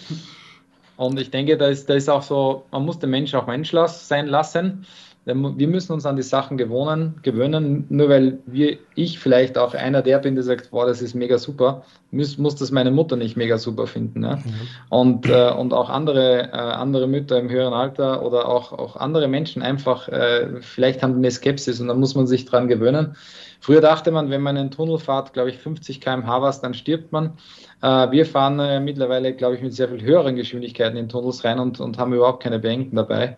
und 0.96 1.20
ich 1.20 1.31
denke, 1.31 1.59
da 1.59 1.66
ist, 1.66 1.90
da 1.90 1.94
ist 1.94 2.09
auch 2.09 2.22
so, 2.22 2.64
man 2.70 2.85
muss 2.87 2.98
den 2.98 3.11
Menschen 3.11 3.38
auch 3.38 3.46
Mensch 3.46 3.72
sein 3.87 4.26
lassen 4.26 4.87
wir 5.34 5.68
müssen 5.68 5.92
uns 5.92 6.06
an 6.06 6.16
die 6.16 6.22
Sachen 6.22 6.56
gewohnen, 6.56 7.20
gewöhnen, 7.22 7.84
nur 7.88 8.08
weil 8.08 8.38
wir, 8.46 8.78
ich 8.94 9.18
vielleicht 9.18 9.58
auch 9.58 9.74
einer 9.74 10.02
der 10.02 10.18
bin, 10.18 10.34
der 10.34 10.44
sagt, 10.44 10.70
boah, 10.70 10.86
das 10.86 11.02
ist 11.02 11.14
mega 11.14 11.38
super, 11.38 11.84
muss, 12.10 12.38
muss 12.38 12.56
das 12.56 12.70
meine 12.70 12.90
Mutter 12.90 13.16
nicht 13.16 13.36
mega 13.36 13.58
super 13.58 13.86
finden. 13.86 14.24
Ja? 14.24 14.36
Mhm. 14.36 14.42
Und, 14.88 15.28
äh, 15.28 15.50
und 15.50 15.74
auch 15.74 15.90
andere, 15.90 16.52
äh, 16.52 16.56
andere 16.56 17.06
Mütter 17.06 17.38
im 17.38 17.50
höheren 17.50 17.74
Alter 17.74 18.24
oder 18.24 18.48
auch, 18.48 18.72
auch 18.72 18.96
andere 18.96 19.28
Menschen 19.28 19.62
einfach, 19.62 20.08
äh, 20.08 20.60
vielleicht 20.60 21.02
haben 21.02 21.12
die 21.12 21.18
eine 21.18 21.30
Skepsis 21.30 21.80
und 21.80 21.88
dann 21.88 22.00
muss 22.00 22.14
man 22.14 22.26
sich 22.26 22.46
dran 22.46 22.68
gewöhnen. 22.68 23.16
Früher 23.60 23.80
dachte 23.80 24.10
man, 24.12 24.30
wenn 24.30 24.40
man 24.40 24.56
in 24.56 24.70
Tunnel 24.70 24.98
fährt, 24.98 25.32
glaube 25.32 25.50
ich, 25.50 25.58
50 25.58 26.00
km/h 26.00 26.42
was, 26.42 26.60
dann 26.60 26.74
stirbt 26.74 27.12
man. 27.12 27.38
Äh, 27.82 28.10
wir 28.10 28.24
fahren 28.24 28.58
äh, 28.60 28.80
mittlerweile, 28.80 29.34
glaube 29.34 29.56
ich, 29.56 29.62
mit 29.62 29.74
sehr 29.74 29.88
viel 29.88 30.00
höheren 30.00 30.36
Geschwindigkeiten 30.36 30.96
in 30.96 31.08
Tunnels 31.08 31.44
rein 31.44 31.58
und, 31.58 31.80
und 31.80 31.98
haben 31.98 32.12
überhaupt 32.12 32.42
keine 32.42 32.58
Bedenken 32.58 32.96
dabei. 32.96 33.36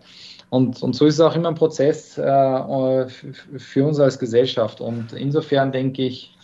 Und, 0.51 0.83
und 0.83 0.93
so 0.93 1.05
ist 1.05 1.13
es 1.13 1.21
auch 1.21 1.33
immer 1.33 1.47
ein 1.47 1.55
Prozess 1.55 2.17
äh, 2.17 3.07
für 3.07 3.85
uns 3.85 4.01
als 4.01 4.19
Gesellschaft. 4.19 4.81
Und 4.81 5.13
insofern 5.13 5.71
denke 5.71 6.01
ich, 6.01 6.35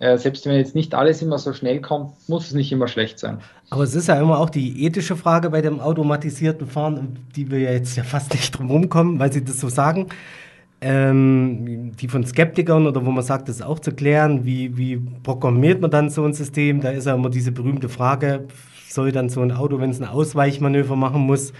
äh, 0.00 0.18
selbst 0.18 0.44
wenn 0.44 0.54
jetzt 0.56 0.74
nicht 0.74 0.94
alles 0.94 1.22
immer 1.22 1.38
so 1.38 1.54
schnell 1.54 1.80
kommt, 1.80 2.12
muss 2.28 2.48
es 2.48 2.52
nicht 2.52 2.70
immer 2.72 2.88
schlecht 2.88 3.18
sein. 3.18 3.38
Aber 3.70 3.84
es 3.84 3.94
ist 3.94 4.08
ja 4.08 4.20
immer 4.20 4.38
auch 4.38 4.50
die 4.50 4.84
ethische 4.84 5.16
Frage 5.16 5.48
bei 5.48 5.62
dem 5.62 5.80
automatisierten 5.80 6.66
Fahren, 6.66 7.18
die 7.34 7.50
wir 7.50 7.58
ja 7.60 7.72
jetzt 7.72 7.96
ja 7.96 8.02
fast 8.02 8.34
nicht 8.34 8.50
drum 8.50 8.70
rumkommen, 8.70 9.18
weil 9.18 9.32
Sie 9.32 9.42
das 9.42 9.60
so 9.60 9.70
sagen. 9.70 10.08
Ähm, 10.82 11.92
die 11.96 12.08
von 12.08 12.26
Skeptikern 12.26 12.86
oder 12.86 13.06
wo 13.06 13.10
man 13.10 13.24
sagt, 13.24 13.48
das 13.48 13.56
ist 13.56 13.62
auch 13.62 13.78
zu 13.78 13.92
klären, 13.92 14.44
wie, 14.44 14.76
wie 14.76 15.00
programmiert 15.22 15.80
man 15.80 15.90
dann 15.90 16.10
so 16.10 16.22
ein 16.26 16.34
System? 16.34 16.82
Da 16.82 16.90
ist 16.90 17.06
ja 17.06 17.14
immer 17.14 17.30
diese 17.30 17.50
berühmte 17.50 17.88
Frage, 17.88 18.44
soll 18.90 19.10
dann 19.10 19.30
so 19.30 19.40
ein 19.40 19.52
Auto, 19.52 19.80
wenn 19.80 19.88
es 19.88 20.02
ein 20.02 20.06
Ausweichmanöver 20.06 20.96
machen 20.96 21.22
muss, 21.22 21.54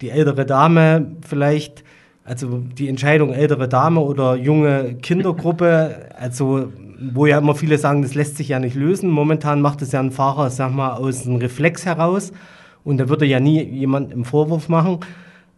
die 0.00 0.10
ältere 0.10 0.46
Dame 0.46 1.16
vielleicht 1.26 1.84
also 2.24 2.58
die 2.58 2.88
Entscheidung 2.88 3.32
ältere 3.32 3.68
Dame 3.68 4.00
oder 4.00 4.34
junge 4.34 4.94
Kindergruppe, 4.94 6.08
also 6.18 6.72
wo 7.12 7.26
ja 7.26 7.38
immer 7.38 7.54
viele 7.54 7.76
sagen, 7.76 8.02
das 8.02 8.14
lässt 8.14 8.36
sich 8.36 8.48
ja 8.48 8.58
nicht 8.58 8.74
lösen. 8.74 9.10
Momentan 9.10 9.60
macht 9.60 9.82
es 9.82 9.92
ja 9.92 10.00
ein 10.00 10.10
Fahrer, 10.10 10.48
sag 10.50 10.72
mal, 10.72 10.92
aus 10.92 11.26
einem 11.26 11.36
Reflex 11.36 11.84
heraus 11.84 12.32
und 12.82 12.98
da 12.98 13.08
würde 13.08 13.26
ja 13.26 13.40
nie 13.40 13.62
jemand 13.62 14.12
einen 14.12 14.24
Vorwurf 14.24 14.68
machen. 14.68 15.00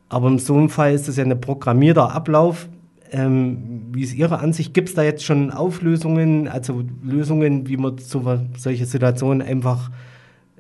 Aber 0.09 0.29
in 0.29 0.39
so 0.39 0.55
einem 0.55 0.69
Fall 0.69 0.93
ist 0.93 1.09
es 1.09 1.17
ja 1.17 1.25
ein 1.25 1.41
programmierter 1.41 2.13
Ablauf. 2.13 2.69
Ähm, 3.13 3.87
wie 3.93 4.03
ist 4.03 4.15
Ihre 4.15 4.39
Ansicht? 4.39 4.75
Gibt 4.75 4.89
es 4.89 4.95
da 4.95 5.03
jetzt 5.03 5.25
schon 5.25 5.53
Auflösungen, 5.53 6.49
also 6.49 6.83
Lösungen, 7.03 7.69
wie 7.69 7.77
man 7.77 7.99
so, 7.99 8.23
solche 8.57 8.87
Situationen 8.87 9.47
einfach 9.47 9.91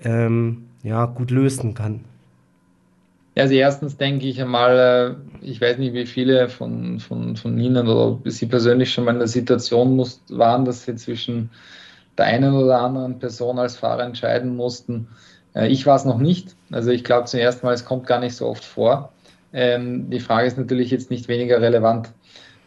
ähm, 0.04 0.66
ja, 0.82 1.06
gut 1.06 1.30
lösen 1.30 1.74
kann? 1.74 2.04
Also 3.36 3.54
erstens 3.54 3.98
denke 3.98 4.26
ich 4.26 4.40
einmal, 4.40 5.18
äh, 5.42 5.46
ich 5.46 5.60
weiß 5.60 5.78
nicht, 5.78 5.92
wie 5.92 6.06
viele 6.06 6.48
von, 6.48 7.00
von, 7.00 7.36
von 7.36 7.58
Ihnen 7.58 7.86
oder 7.86 8.18
Sie 8.30 8.46
persönlich 8.46 8.92
schon 8.92 9.04
mal 9.04 9.12
in 9.12 9.18
der 9.18 9.28
Situation 9.28 9.94
muss, 9.94 10.22
waren, 10.30 10.64
dass 10.64 10.84
Sie 10.84 10.94
zwischen 10.96 11.50
der 12.16 12.26
einen 12.26 12.54
oder 12.54 12.80
anderen 12.80 13.18
Person 13.18 13.58
als 13.58 13.76
Fahrer 13.76 14.04
entscheiden 14.04 14.56
mussten. 14.56 15.08
Äh, 15.54 15.68
ich 15.68 15.86
war 15.86 15.96
es 15.96 16.06
noch 16.06 16.18
nicht. 16.18 16.56
Also 16.70 16.90
ich 16.90 17.04
glaube 17.04 17.26
zuerst 17.26 17.62
mal, 17.62 17.74
es 17.74 17.84
kommt 17.84 18.06
gar 18.06 18.20
nicht 18.20 18.34
so 18.34 18.46
oft 18.46 18.64
vor. 18.64 19.12
Ähm, 19.52 20.08
die 20.08 20.20
Frage 20.20 20.46
ist 20.46 20.56
natürlich 20.56 20.90
jetzt 20.90 21.10
nicht 21.10 21.28
weniger 21.28 21.60
relevant. 21.60 22.10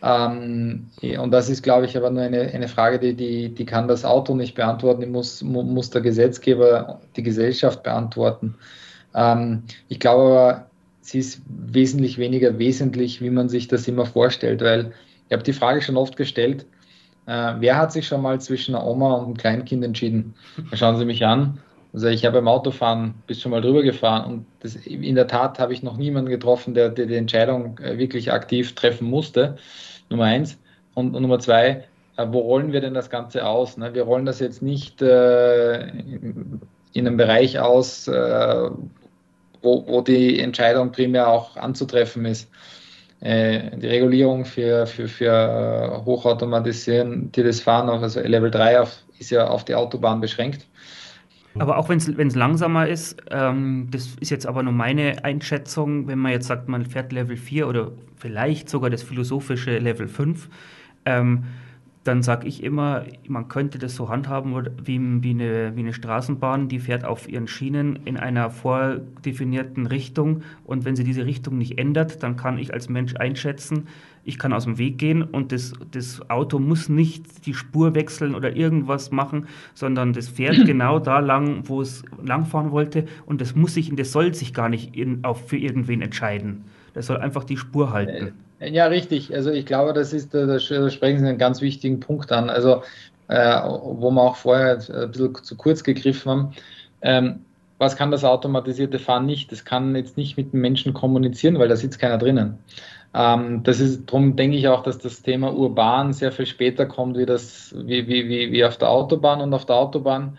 Ähm, 0.01 0.87
und 1.19 1.31
das 1.31 1.49
ist, 1.49 1.63
glaube 1.63 1.85
ich, 1.85 1.97
aber 1.97 2.09
nur 2.09 2.23
eine, 2.23 2.41
eine 2.41 2.67
Frage, 2.67 2.99
die, 2.99 3.15
die, 3.15 3.49
die 3.49 3.65
kann 3.65 3.87
das 3.87 4.05
Auto 4.05 4.35
nicht 4.35 4.55
beantworten, 4.55 5.01
die 5.01 5.07
muss, 5.07 5.41
muss 5.41 5.89
der 5.89 6.01
Gesetzgeber, 6.01 7.01
die 7.15 7.23
Gesellschaft 7.23 7.83
beantworten. 7.83 8.55
Ähm, 9.13 9.63
ich 9.87 9.99
glaube 9.99 10.23
aber, 10.23 10.69
sie 11.01 11.19
ist 11.19 11.41
wesentlich 11.47 12.17
weniger 12.17 12.57
wesentlich, 12.59 13.21
wie 13.21 13.29
man 13.29 13.49
sich 13.49 13.67
das 13.67 13.87
immer 13.87 14.05
vorstellt, 14.05 14.61
weil 14.61 14.91
ich 15.27 15.33
habe 15.33 15.43
die 15.43 15.53
Frage 15.53 15.81
schon 15.81 15.97
oft 15.97 16.17
gestellt, 16.17 16.65
äh, 17.25 17.53
wer 17.59 17.77
hat 17.77 17.91
sich 17.91 18.07
schon 18.07 18.21
mal 18.21 18.41
zwischen 18.41 18.75
einer 18.75 18.85
Oma 18.85 19.13
und 19.15 19.25
einem 19.25 19.37
Kleinkind 19.37 19.83
entschieden? 19.83 20.33
Da 20.71 20.77
schauen 20.77 20.97
Sie 20.97 21.05
mich 21.05 21.25
an. 21.25 21.59
Also 21.93 22.07
ich 22.07 22.25
habe 22.25 22.37
beim 22.37 22.47
Autofahren 22.47 23.15
bis 23.25 23.41
schon 23.41 23.51
mal 23.51 23.61
drüber 23.61 23.81
gefahren 23.81 24.25
und 24.31 24.45
das, 24.59 24.75
in 24.75 25.15
der 25.15 25.27
Tat 25.27 25.57
habe 25.57 25.73
ich 25.73 25.81
noch 25.81 25.97
niemanden 25.97 26.29
getroffen, 26.29 26.75
der, 26.75 26.89
der 26.89 27.07
die 27.07 27.15
Entscheidung 27.15 27.79
äh, 27.79 27.97
wirklich 27.97 28.31
aktiv 28.31 28.75
treffen 28.75 29.09
musste. 29.09 29.57
Nummer 30.09 30.25
eins. 30.25 30.59
Und, 30.93 31.15
und 31.15 31.21
Nummer 31.21 31.39
zwei, 31.39 31.85
äh, 32.17 32.27
wo 32.29 32.39
rollen 32.39 32.73
wir 32.73 32.81
denn 32.81 32.93
das 32.93 33.09
Ganze 33.09 33.45
aus? 33.45 33.77
Ne? 33.77 33.93
Wir 33.93 34.03
rollen 34.03 34.25
das 34.25 34.39
jetzt 34.39 34.61
nicht 34.61 35.01
äh, 35.01 35.87
in 35.87 36.61
einem 36.93 37.17
Bereich 37.17 37.59
aus, 37.59 38.07
äh, 38.07 38.69
wo, 39.61 39.85
wo 39.87 40.01
die 40.01 40.39
Entscheidung 40.39 40.91
primär 40.91 41.27
auch 41.27 41.55
anzutreffen 41.57 42.25
ist. 42.25 42.49
Äh, 43.21 43.77
die 43.77 43.87
Regulierung 43.87 44.45
für, 44.45 44.87
für, 44.87 45.07
für 45.07 45.25
äh, 45.25 46.05
hochautomatisiertes 46.05 47.61
Fahren, 47.61 47.89
also 47.89 48.21
Level 48.21 48.49
3, 48.49 48.81
auf, 48.81 48.97
ist 49.19 49.31
ja 49.31 49.47
auf 49.47 49.65
die 49.65 49.75
Autobahn 49.75 50.21
beschränkt. 50.21 50.65
Aber 51.57 51.77
auch 51.77 51.89
wenn 51.89 51.97
es 51.97 52.35
langsamer 52.35 52.87
ist, 52.87 53.17
ähm, 53.31 53.87
das 53.91 54.15
ist 54.21 54.29
jetzt 54.29 54.45
aber 54.45 54.63
nur 54.63 54.71
meine 54.71 55.25
Einschätzung, 55.25 56.07
wenn 56.07 56.19
man 56.19 56.31
jetzt 56.31 56.47
sagt, 56.47 56.69
man 56.69 56.85
fährt 56.85 57.11
Level 57.11 57.35
4 57.35 57.67
oder 57.67 57.91
vielleicht 58.15 58.69
sogar 58.69 58.89
das 58.89 59.03
philosophische 59.03 59.79
Level 59.79 60.07
5, 60.07 60.47
ähm, 61.05 61.43
dann 62.05 62.23
sage 62.23 62.47
ich 62.47 62.63
immer, 62.63 63.03
man 63.27 63.49
könnte 63.49 63.77
das 63.77 63.95
so 63.95 64.07
handhaben 64.07 64.55
wie, 64.83 64.99
wie, 65.21 65.31
eine, 65.31 65.75
wie 65.75 65.81
eine 65.81 65.93
Straßenbahn, 65.93 66.69
die 66.69 66.79
fährt 66.79 67.03
auf 67.03 67.27
ihren 67.27 67.47
Schienen 67.47 67.99
in 68.05 68.15
einer 68.15 68.49
vordefinierten 68.49 69.85
Richtung 69.85 70.41
und 70.63 70.85
wenn 70.85 70.95
sie 70.95 71.03
diese 71.03 71.25
Richtung 71.25 71.57
nicht 71.57 71.77
ändert, 71.77 72.23
dann 72.23 72.37
kann 72.37 72.57
ich 72.57 72.73
als 72.73 72.87
Mensch 72.87 73.15
einschätzen, 73.15 73.87
ich 74.23 74.39
kann 74.39 74.53
aus 74.53 74.63
dem 74.63 74.77
Weg 74.77 74.97
gehen 74.97 75.23
und 75.23 75.51
das, 75.51 75.73
das 75.91 76.29
Auto 76.29 76.57
muss 76.57 76.87
nicht 76.87 77.45
die 77.45 77.53
Spur 77.53 77.95
wechseln 77.95 78.33
oder 78.33 78.55
irgendwas 78.55 79.11
machen, 79.11 79.47
sondern 79.73 80.13
das 80.13 80.29
fährt 80.29 80.55
genau 80.65 80.99
da 80.99 81.19
lang, 81.19 81.63
wo 81.67 81.81
es 81.81 82.03
langfahren 82.23 82.71
wollte 82.71 83.05
und 83.25 83.41
das 83.41 83.55
muss 83.55 83.73
sich, 83.73 83.93
das 83.93 84.13
soll 84.13 84.33
sich 84.33 84.53
gar 84.53 84.69
nicht 84.69 84.95
in, 84.95 85.25
auf, 85.25 85.49
für 85.49 85.57
irgendwen 85.57 86.01
entscheiden. 86.01 86.63
Das 86.93 87.07
soll 87.07 87.17
einfach 87.17 87.43
die 87.43 87.57
Spur 87.57 87.91
halten. 87.91 88.33
Ja, 88.59 88.87
richtig. 88.87 89.33
Also 89.33 89.51
ich 89.51 89.65
glaube, 89.65 89.93
das 89.93 90.11
ist, 90.11 90.33
da, 90.33 90.59
sprechen 90.59 91.19
Sie 91.19 91.27
einen 91.27 91.37
ganz 91.37 91.61
wichtigen 91.61 91.99
Punkt 91.99 92.31
an. 92.31 92.49
Also 92.49 92.83
äh, 93.29 93.61
wo 93.63 94.11
wir 94.11 94.21
auch 94.21 94.35
vorher 94.35 94.79
ein 94.89 95.11
bisschen 95.11 95.35
zu 95.43 95.55
kurz 95.55 95.83
gegriffen 95.83 96.31
haben. 96.31 96.51
Ähm, 97.01 97.45
was 97.77 97.95
kann 97.95 98.11
das 98.11 98.25
automatisierte 98.25 98.99
Fahren 98.99 99.25
nicht? 99.25 99.51
Das 99.51 99.63
kann 99.63 99.95
jetzt 99.95 100.17
nicht 100.17 100.35
mit 100.35 100.51
dem 100.51 100.59
Menschen 100.61 100.93
kommunizieren, 100.93 101.59
weil 101.59 101.69
da 101.69 101.77
sitzt 101.77 101.99
keiner 101.99 102.17
drinnen. 102.17 102.57
Ähm, 103.13 103.63
das 103.63 103.79
ist, 103.79 104.07
darum 104.07 104.35
denke 104.35 104.57
ich 104.57 104.67
auch, 104.67 104.83
dass 104.83 104.97
das 104.97 105.21
Thema 105.21 105.53
urban 105.53 106.11
sehr 106.11 106.31
viel 106.31 106.45
später 106.45 106.85
kommt, 106.85 107.17
wie, 107.17 107.25
das, 107.25 107.73
wie, 107.77 108.07
wie, 108.07 108.27
wie, 108.27 108.51
wie 108.51 108.65
auf 108.65 108.77
der 108.77 108.89
Autobahn. 108.89 109.41
Und 109.41 109.53
auf 109.53 109.65
der 109.65 109.77
Autobahn 109.77 110.37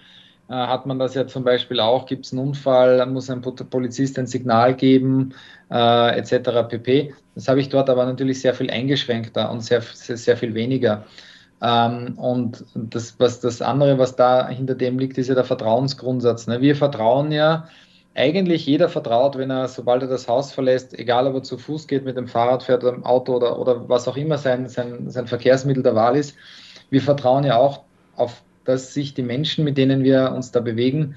hat 0.55 0.87
man 0.87 0.99
das 0.99 1.15
ja 1.15 1.27
zum 1.27 1.45
Beispiel 1.45 1.81
auch, 1.81 2.07
gibt 2.07 2.27
es 2.27 2.33
einen 2.33 2.41
Unfall, 2.41 3.05
muss 3.07 3.31
ein 3.31 3.41
Polizist 3.41 4.19
ein 4.19 4.27
Signal 4.27 4.75
geben, 4.75 5.35
äh, 5.71 6.19
etc. 6.19 6.69
pp. 6.69 7.15
Das 7.35 7.49
habe 7.49 7.61
ich 7.61 7.69
dort 7.69 7.89
aber 7.89 8.05
natürlich 8.05 8.41
sehr 8.41 8.55
viel 8.55 8.71
eingeschränkter 8.71 9.51
und 9.51 9.61
sehr, 9.61 9.81
sehr, 9.81 10.17
sehr 10.17 10.37
viel 10.37 10.55
weniger. 10.55 11.05
Ähm, 11.63 12.19
und 12.19 12.65
das, 12.75 13.19
was 13.19 13.41
das 13.41 13.63
andere, 13.63 13.99
was 13.99 14.17
da 14.17 14.49
hinter 14.49 14.75
dem 14.75 14.99
liegt, 14.99 15.19
ist 15.19 15.29
ja 15.29 15.35
der 15.35 15.45
Vertrauensgrundsatz. 15.45 16.47
Ne? 16.47 16.61
Wir 16.61 16.75
vertrauen 16.75 17.31
ja, 17.33 17.69
eigentlich 18.15 18.67
jeder 18.67 18.89
vertraut, 18.89 19.39
wenn 19.39 19.51
er, 19.51 19.69
sobald 19.69 20.03
er 20.03 20.09
das 20.09 20.27
Haus 20.27 20.53
verlässt, 20.53 20.99
egal 20.99 21.27
ob 21.27 21.35
er 21.35 21.43
zu 21.43 21.59
Fuß 21.59 21.87
geht, 21.87 22.05
mit 22.05 22.17
dem 22.17 22.29
Fahrrad 22.29 22.65
fährt 22.65 22.83
oder 22.83 22.95
im 22.95 23.05
Auto 23.05 23.37
oder, 23.37 23.59
oder 23.59 23.89
was 23.89 24.09
auch 24.09 24.17
immer 24.17 24.39
sein, 24.39 24.69
sein, 24.69 25.11
sein 25.11 25.27
Verkehrsmittel 25.27 25.83
der 25.83 25.95
Wahl 25.95 26.17
ist, 26.17 26.37
wir 26.91 27.03
vertrauen 27.03 27.45
ja 27.45 27.57
auch 27.57 27.83
auf, 28.17 28.43
dass 28.65 28.95
sich 28.95 29.15
die 29.15 29.23
Menschen, 29.23 29.65
mit 29.65 29.79
denen 29.79 30.05
wir 30.05 30.33
uns 30.33 30.53
da 30.53 30.61
bewegen, 30.61 31.17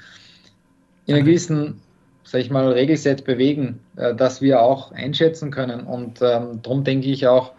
in 1.05 1.15
einer 1.15 1.23
gewissen 1.23 1.81
sag 2.23 2.41
ich 2.41 2.49
mal, 2.49 2.71
Regelset 2.71 3.25
bewegen, 3.25 3.79
äh, 3.95 4.15
dass 4.15 4.41
wir 4.41 4.61
auch 4.61 4.91
einschätzen 4.91 5.51
können. 5.51 5.81
Und 5.81 6.21
ähm, 6.21 6.61
darum 6.63 6.83
denke 6.83 7.07
ich 7.07 7.27
auch, 7.27 7.51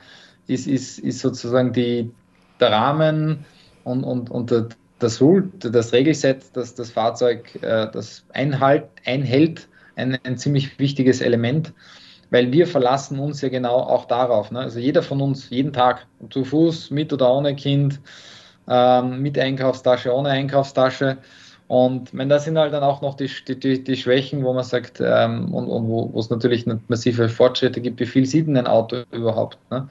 ist, 0.47 0.67
ist, 0.67 0.99
ist 0.99 1.21
sozusagen 1.21 1.73
die, 1.73 2.11
der 2.61 2.73
Rahmen 2.73 3.45
und, 3.85 4.05
und, 4.05 4.31
und 4.31 4.53
das 4.99 5.21
Rule, 5.21 5.49
das 5.59 5.93
Regelset, 5.93 6.45
das 6.55 6.75
das 6.75 6.91
Fahrzeug 6.91 7.55
äh, 7.63 7.91
das 7.93 8.25
einhalt, 8.33 8.85
einhält, 9.05 9.69
ein, 9.97 10.19
ein 10.25 10.39
ziemlich 10.39 10.79
wichtiges 10.79 11.21
Element, 11.21 11.73
weil 12.31 12.51
wir 12.53 12.67
verlassen 12.67 13.19
uns 13.19 13.43
ja 13.43 13.51
genau 13.51 13.77
auch 13.77 14.07
darauf. 14.07 14.51
Ne? 14.51 14.61
Also 14.61 14.79
jeder 14.81 15.03
von 15.03 15.21
uns, 15.21 15.51
jeden 15.51 15.73
Tag, 15.73 16.07
zu 16.31 16.45
Fuß, 16.45 16.91
mit 16.91 17.13
oder 17.13 17.33
ohne 17.33 17.55
Kind, 17.55 18.01
ähm, 18.69 19.23
mit 19.23 19.39
Einkaufstasche, 19.39 20.15
ohne 20.15 20.31
Einkaufstasche, 20.31 21.19
und 21.67 22.13
wenn 22.13 22.29
das 22.29 22.45
sind 22.45 22.59
halt 22.59 22.73
dann 22.73 22.83
auch 22.83 23.01
noch 23.01 23.17
die, 23.17 23.31
die, 23.49 23.83
die 23.83 23.97
Schwächen, 23.97 24.45
wo 24.45 24.53
man 24.53 24.65
sagt, 24.65 25.01
ähm, 25.01 25.53
und, 25.55 25.67
und 25.67 25.89
wo, 25.89 26.13
wo 26.13 26.21
es 26.21 26.29
natürlich 26.29 26.67
massive 26.89 27.29
Fortschritte 27.29 27.81
gibt, 27.81 28.01
wie 28.01 28.07
viel 28.07 28.27
sieht 28.27 28.47
denn 28.47 28.57
ein 28.57 28.67
Auto 28.67 29.05
überhaupt? 29.13 29.59
Ne? 29.71 29.89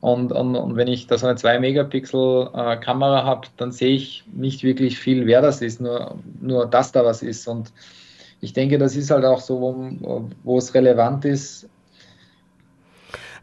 Und, 0.00 0.32
und, 0.32 0.56
und, 0.56 0.76
wenn 0.76 0.88
ich 0.88 1.06
da 1.06 1.18
so 1.18 1.26
eine 1.26 1.38
2-Megapixel-Kamera 1.38 3.20
äh, 3.20 3.24
habe, 3.24 3.48
dann 3.58 3.70
sehe 3.70 3.94
ich 3.94 4.24
nicht 4.32 4.64
wirklich 4.64 4.98
viel, 4.98 5.26
wer 5.26 5.42
das 5.42 5.60
ist, 5.60 5.80
nur, 5.80 6.16
nur 6.40 6.66
dass 6.66 6.90
da 6.90 7.04
was 7.04 7.22
ist. 7.22 7.46
Und 7.46 7.70
ich 8.40 8.54
denke, 8.54 8.78
das 8.78 8.96
ist 8.96 9.10
halt 9.10 9.24
auch 9.24 9.40
so, 9.40 9.60
wo, 9.60 10.30
wo 10.42 10.58
es 10.58 10.74
relevant 10.74 11.24
ist. 11.24 11.68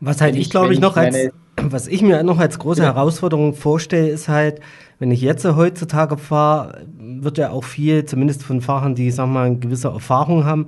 Was 0.02 0.20
halt 0.20 0.36
ich, 0.36 0.42
ich 0.42 0.50
glaube 0.50 0.74
ich, 0.74 0.80
noch 0.80 0.98
als, 0.98 1.30
was 1.62 1.88
ich 1.88 2.02
mir 2.02 2.24
noch 2.24 2.40
als 2.40 2.60
große 2.60 2.82
ja. 2.82 2.94
Herausforderung 2.94 3.54
vorstelle, 3.54 4.10
ist 4.10 4.28
halt, 4.28 4.60
wenn 5.00 5.12
ich 5.12 5.22
jetzt 5.22 5.46
heutzutage 5.46 6.18
fahre, 6.18 6.86
wird 6.98 7.38
ja 7.38 7.52
auch 7.52 7.64
viel, 7.64 8.06
zumindest 8.06 8.44
von 8.44 8.62
Fahrern, 8.62 8.96
die, 8.96 9.12
sag 9.12 9.28
mal, 9.28 9.48
eine 9.48 9.58
gewisse 9.58 9.90
Erfahrung 9.90 10.46
haben, 10.46 10.68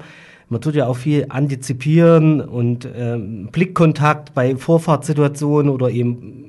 man 0.49 0.61
tut 0.61 0.73
ja 0.73 0.87
auch 0.87 0.97
viel 0.97 1.27
antizipieren 1.29 2.41
und 2.41 2.87
ähm, 2.95 3.49
Blickkontakt 3.51 4.33
bei 4.33 4.55
Vorfahrtssituationen 4.55 5.71
oder 5.71 5.91
eben 5.91 6.45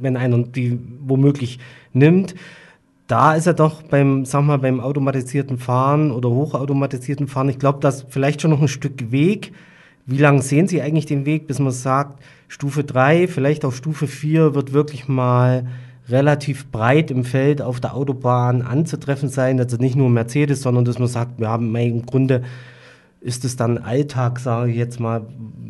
wenn 0.00 0.16
einer 0.16 0.38
die 0.38 0.78
womöglich 1.06 1.58
nimmt. 1.92 2.34
Da 3.06 3.34
ist 3.34 3.46
er 3.46 3.52
doch 3.52 3.82
beim, 3.82 4.24
sag 4.24 4.44
mal, 4.44 4.58
beim 4.58 4.80
automatisierten 4.80 5.58
Fahren 5.58 6.10
oder 6.10 6.30
hochautomatisierten 6.30 7.28
Fahren, 7.28 7.50
ich 7.50 7.58
glaube, 7.58 7.80
das 7.80 8.06
vielleicht 8.08 8.40
schon 8.40 8.50
noch 8.50 8.62
ein 8.62 8.68
Stück 8.68 9.10
Weg. 9.12 9.52
Wie 10.06 10.18
lange 10.18 10.40
sehen 10.40 10.66
Sie 10.66 10.80
eigentlich 10.80 11.06
den 11.06 11.26
Weg, 11.26 11.46
bis 11.46 11.58
man 11.58 11.72
sagt, 11.72 12.22
Stufe 12.48 12.84
3, 12.84 13.28
vielleicht 13.28 13.64
auch 13.64 13.72
Stufe 13.72 14.06
4 14.06 14.54
wird 14.54 14.72
wirklich 14.72 15.08
mal 15.08 15.66
relativ 16.08 16.70
breit 16.70 17.10
im 17.10 17.24
Feld 17.24 17.62
auf 17.62 17.80
der 17.80 17.94
Autobahn 17.94 18.62
anzutreffen 18.62 19.28
sein. 19.28 19.58
Also 19.58 19.76
nicht 19.76 19.96
nur 19.96 20.10
Mercedes, 20.10 20.62
sondern 20.62 20.84
dass 20.84 20.98
man 20.98 21.08
sagt, 21.08 21.40
wir 21.40 21.48
haben 21.48 21.74
im 21.74 22.04
Grunde 22.04 22.42
ist 23.24 23.42
es 23.46 23.56
dann 23.56 23.78
Alltag, 23.78 24.38
sage 24.38 24.70
ich 24.70 24.76
jetzt 24.76 25.00
mal. 25.00 25.22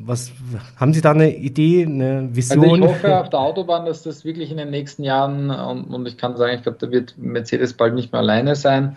Was 0.06 0.32
haben 0.76 0.92
Sie 0.92 1.00
da 1.00 1.12
eine 1.12 1.34
Idee, 1.34 1.86
eine 1.86 2.28
Vision? 2.34 2.64
Also 2.64 2.74
ich 2.74 2.82
hoffe 2.82 3.20
auf 3.20 3.30
der 3.30 3.38
Autobahn, 3.38 3.86
dass 3.86 4.02
das 4.02 4.24
wirklich 4.24 4.50
in 4.50 4.56
den 4.56 4.70
nächsten 4.70 5.04
Jahren 5.04 5.50
und, 5.50 5.84
und 5.84 6.06
ich 6.06 6.18
kann 6.18 6.36
sagen, 6.36 6.56
ich 6.56 6.62
glaube, 6.62 6.78
da 6.80 6.90
wird 6.90 7.14
Mercedes 7.16 7.72
bald 7.74 7.94
nicht 7.94 8.12
mehr 8.12 8.20
alleine 8.20 8.56
sein. 8.56 8.96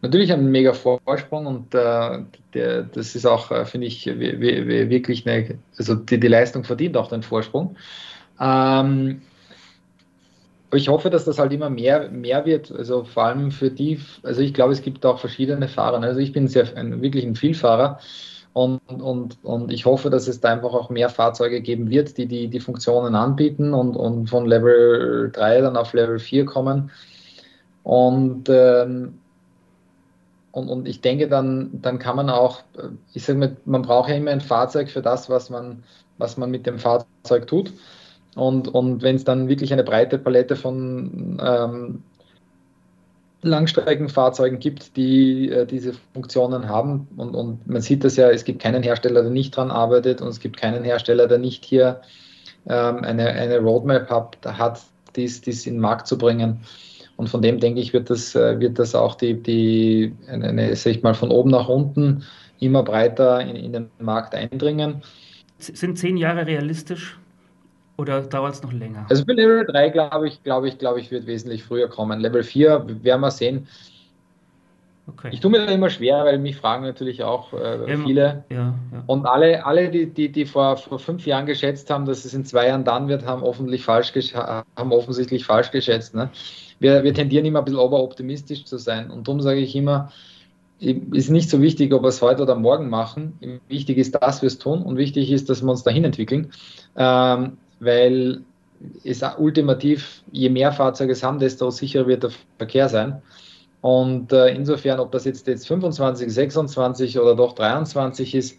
Natürlich 0.00 0.32
einen 0.32 0.50
mega 0.50 0.74
Vorsprung 0.74 1.46
und 1.46 1.74
äh, 1.74 2.20
der, 2.54 2.84
das 2.84 3.16
ist 3.16 3.26
auch, 3.26 3.50
äh, 3.50 3.64
finde 3.64 3.88
ich, 3.88 4.06
wirklich 4.06 5.26
eine, 5.26 5.58
also 5.76 5.96
die, 5.96 6.20
die 6.20 6.28
Leistung 6.28 6.62
verdient 6.62 6.96
auch 6.96 7.08
den 7.08 7.24
Vorsprung. 7.24 7.76
Ähm, 8.40 9.22
ich 10.72 10.88
hoffe, 10.88 11.10
dass 11.10 11.24
das 11.24 11.38
halt 11.38 11.52
immer 11.52 11.70
mehr, 11.70 12.10
mehr 12.10 12.44
wird, 12.44 12.70
also 12.70 13.04
vor 13.04 13.24
allem 13.24 13.50
für 13.50 13.70
die, 13.70 13.98
also 14.22 14.40
ich 14.40 14.54
glaube, 14.54 14.72
es 14.72 14.82
gibt 14.82 15.04
auch 15.04 15.18
verschiedene 15.18 15.66
Fahrer. 15.66 16.00
Also 16.02 16.20
ich 16.20 16.32
bin 16.32 16.46
sehr, 16.46 16.76
ein, 16.76 17.02
wirklich 17.02 17.24
ein 17.24 17.34
Vielfahrer 17.34 17.98
und, 18.52 18.80
und, 18.88 19.38
und 19.42 19.72
ich 19.72 19.84
hoffe, 19.84 20.10
dass 20.10 20.28
es 20.28 20.40
da 20.40 20.50
einfach 20.50 20.74
auch 20.74 20.90
mehr 20.90 21.08
Fahrzeuge 21.08 21.60
geben 21.60 21.90
wird, 21.90 22.18
die 22.18 22.26
die, 22.26 22.48
die 22.48 22.60
Funktionen 22.60 23.16
anbieten 23.16 23.74
und, 23.74 23.96
und 23.96 24.28
von 24.28 24.46
Level 24.46 25.30
3 25.32 25.62
dann 25.62 25.76
auf 25.76 25.92
Level 25.92 26.20
4 26.20 26.44
kommen. 26.44 26.90
Und, 27.82 28.48
ähm, 28.48 29.14
und, 30.58 30.68
und 30.68 30.88
ich 30.88 31.00
denke, 31.00 31.28
dann, 31.28 31.70
dann 31.80 31.98
kann 31.98 32.16
man 32.16 32.28
auch, 32.28 32.60
ich 33.14 33.24
sage 33.24 33.38
mal, 33.38 33.56
man 33.64 33.82
braucht 33.82 34.10
ja 34.10 34.16
immer 34.16 34.32
ein 34.32 34.40
Fahrzeug 34.40 34.90
für 34.90 35.02
das, 35.02 35.30
was 35.30 35.50
man, 35.50 35.84
was 36.18 36.36
man 36.36 36.50
mit 36.50 36.66
dem 36.66 36.78
Fahrzeug 36.78 37.46
tut. 37.46 37.72
Und, 38.34 38.68
und 38.68 39.02
wenn 39.02 39.16
es 39.16 39.24
dann 39.24 39.48
wirklich 39.48 39.72
eine 39.72 39.84
breite 39.84 40.18
Palette 40.18 40.56
von 40.56 41.40
ähm, 41.42 42.02
Langstreckenfahrzeugen 43.42 44.58
gibt, 44.58 44.96
die 44.96 45.50
äh, 45.50 45.64
diese 45.64 45.92
Funktionen 46.12 46.68
haben, 46.68 47.08
und, 47.16 47.34
und 47.34 47.66
man 47.68 47.80
sieht 47.80 48.04
das 48.04 48.16
ja, 48.16 48.30
es 48.30 48.44
gibt 48.44 48.60
keinen 48.60 48.82
Hersteller, 48.82 49.22
der 49.22 49.30
nicht 49.30 49.56
dran 49.56 49.70
arbeitet, 49.70 50.20
und 50.20 50.28
es 50.28 50.40
gibt 50.40 50.56
keinen 50.56 50.84
Hersteller, 50.84 51.28
der 51.28 51.38
nicht 51.38 51.64
hier 51.64 52.00
ähm, 52.68 53.04
eine, 53.04 53.28
eine 53.28 53.58
Roadmap 53.58 54.10
hat, 54.10 54.36
hat 54.44 54.80
dies, 55.16 55.40
dies 55.40 55.66
in 55.66 55.74
den 55.74 55.80
Markt 55.80 56.06
zu 56.06 56.18
bringen. 56.18 56.60
Und 57.18 57.28
von 57.28 57.42
dem 57.42 57.58
denke 57.58 57.80
ich, 57.80 57.92
wird 57.92 58.10
das, 58.10 58.36
äh, 58.36 58.60
wird 58.60 58.78
das 58.78 58.94
auch 58.94 59.16
die, 59.16 59.34
die 59.34 60.14
eine, 60.28 60.74
sag 60.76 60.92
ich 60.92 61.02
mal, 61.02 61.14
von 61.14 61.30
oben 61.30 61.50
nach 61.50 61.68
unten 61.68 62.22
immer 62.60 62.84
breiter 62.84 63.40
in, 63.40 63.56
in 63.56 63.72
den 63.72 63.90
Markt 63.98 64.36
eindringen. 64.36 65.02
Sind 65.58 65.98
zehn 65.98 66.16
Jahre 66.16 66.46
realistisch? 66.46 67.18
Oder 67.96 68.20
dauert 68.22 68.54
es 68.54 68.62
noch 68.62 68.72
länger? 68.72 69.04
Also 69.10 69.24
für 69.24 69.32
Level 69.32 69.66
3 69.66 69.88
glaube 69.88 70.28
ich, 70.28 70.40
glaube 70.44 70.68
ich, 70.68 70.78
glaube 70.78 71.00
ich, 71.00 71.10
wird 71.10 71.26
wesentlich 71.26 71.64
früher 71.64 71.88
kommen. 71.88 72.20
Level 72.20 72.44
4 72.44 72.86
werden 73.02 73.20
wir 73.20 73.30
sehen. 73.32 73.66
Okay. 75.08 75.30
Ich 75.32 75.40
tue 75.40 75.50
mir 75.50 75.64
da 75.64 75.72
immer 75.72 75.88
schwer, 75.88 76.24
weil 76.24 76.38
mich 76.38 76.56
fragen 76.56 76.84
natürlich 76.84 77.22
auch 77.22 77.52
äh, 77.52 77.96
viele. 77.96 78.44
Ja, 78.50 78.56
ja. 78.56 78.74
Und 79.06 79.26
alle, 79.26 79.64
alle 79.64 79.90
die, 79.90 80.06
die, 80.06 80.30
die 80.30 80.44
vor, 80.44 80.76
vor 80.76 80.98
fünf 80.98 81.26
Jahren 81.26 81.46
geschätzt 81.46 81.88
haben, 81.90 82.04
dass 82.04 82.24
es 82.24 82.34
in 82.34 82.44
zwei 82.44 82.68
Jahren 82.68 82.84
dann 82.84 83.08
wird, 83.08 83.24
haben, 83.24 83.42
offensichtlich 83.42 83.84
falsch, 83.84 84.12
haben 84.34 84.92
offensichtlich 84.92 85.44
falsch 85.44 85.70
geschätzt. 85.70 86.14
Ne? 86.14 86.30
Wir, 86.78 87.04
wir 87.04 87.14
tendieren 87.14 87.46
immer 87.46 87.60
ein 87.60 87.64
bisschen 87.64 87.80
oberoptimistisch 87.80 88.64
zu 88.64 88.76
sein. 88.76 89.10
Und 89.10 89.26
darum 89.26 89.40
sage 89.40 89.60
ich 89.60 89.74
immer, 89.74 90.12
ist 90.78 91.30
nicht 91.30 91.50
so 91.50 91.60
wichtig, 91.60 91.92
ob 91.92 92.02
wir 92.02 92.08
es 92.08 92.22
heute 92.22 92.42
oder 92.42 92.54
morgen 92.54 92.88
machen. 92.88 93.60
Wichtig 93.68 93.98
ist, 93.98 94.14
dass 94.22 94.42
wir 94.42 94.46
es 94.46 94.58
tun 94.58 94.82
und 94.82 94.96
wichtig 94.96 95.32
ist, 95.32 95.48
dass 95.48 95.62
wir 95.62 95.70
uns 95.70 95.82
dahin 95.82 96.04
entwickeln. 96.04 96.50
Ähm, 96.96 97.56
weil 97.80 98.42
es 99.04 99.22
ultimativ, 99.38 100.22
je 100.30 100.50
mehr 100.50 100.72
Fahrzeuge 100.72 101.12
es 101.12 101.22
haben, 101.22 101.38
desto 101.38 101.70
sicherer 101.70 102.06
wird 102.06 102.22
der 102.22 102.30
Verkehr 102.58 102.88
sein. 102.88 103.22
Und 103.80 104.32
äh, 104.32 104.48
insofern, 104.48 104.98
ob 104.98 105.12
das 105.12 105.24
jetzt, 105.24 105.46
jetzt 105.46 105.68
25, 105.68 106.32
26 106.32 107.18
oder 107.18 107.36
doch 107.36 107.54
23 107.54 108.34
ist, 108.34 108.58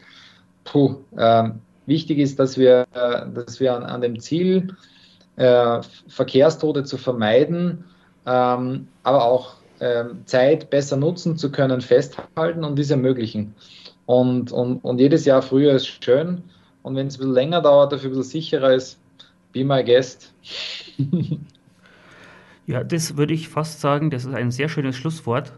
puh, 0.63 0.95
äh, 1.17 1.49
wichtig 1.85 2.19
ist, 2.19 2.39
dass 2.39 2.57
wir, 2.57 2.87
äh, 2.93 3.25
dass 3.33 3.59
wir 3.59 3.75
an, 3.75 3.83
an 3.83 4.01
dem 4.01 4.19
Ziel, 4.19 4.75
äh, 5.35 5.81
Verkehrstode 6.07 6.83
zu 6.83 6.97
vermeiden, 6.97 7.85
ähm, 8.25 8.87
aber 9.03 9.25
auch 9.25 9.55
ähm, 9.79 10.21
Zeit 10.25 10.69
besser 10.69 10.97
nutzen 10.97 11.37
zu 11.37 11.51
können, 11.51 11.81
festhalten 11.81 12.63
und 12.63 12.77
dies 12.77 12.91
ermöglichen. 12.91 13.55
Und, 14.05 14.51
und, 14.51 14.83
und 14.83 14.99
jedes 14.99 15.25
Jahr 15.25 15.41
früher 15.41 15.73
ist 15.73 15.87
schön. 16.03 16.43
Und 16.83 16.95
wenn 16.95 17.07
es 17.07 17.15
ein 17.15 17.19
bisschen 17.19 17.33
länger 17.33 17.61
dauert, 17.61 17.91
dafür 17.91 18.09
ein 18.09 18.17
bisschen 18.17 18.31
sicherer 18.31 18.73
ist, 18.73 18.99
Be 19.51 19.63
my 19.63 19.83
guest. 19.83 20.33
ja, 22.69 22.83
das 22.83 23.17
würde 23.17 23.33
ich 23.33 23.49
fast 23.49 23.81
sagen, 23.81 24.11
das 24.11 24.25
ist 24.25 24.33
ein 24.35 24.51
sehr 24.51 24.69
schönes 24.69 24.95
Schlusswort. 24.95 25.53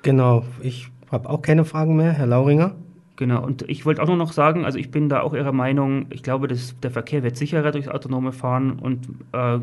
Genau, 0.00 0.44
ich 0.62 0.88
habe 1.12 1.28
auch 1.28 1.42
keine 1.42 1.66
Fragen 1.66 1.94
mehr, 1.94 2.12
Herr 2.12 2.26
Lauringer. 2.26 2.74
Genau, 3.16 3.44
und 3.44 3.68
ich 3.68 3.84
wollte 3.84 4.02
auch 4.02 4.06
nur 4.06 4.16
noch 4.16 4.32
sagen, 4.32 4.64
also 4.64 4.78
ich 4.78 4.90
bin 4.90 5.10
da 5.10 5.20
auch 5.20 5.34
Ihrer 5.34 5.52
Meinung, 5.52 6.06
ich 6.08 6.22
glaube, 6.22 6.48
dass 6.48 6.74
der 6.80 6.90
Verkehr 6.90 7.22
wird 7.22 7.36
sicherer 7.36 7.70
durchs 7.70 7.88
autonome 7.88 8.32
Fahren 8.32 8.78
und 8.78 9.06
äh, 9.32 9.58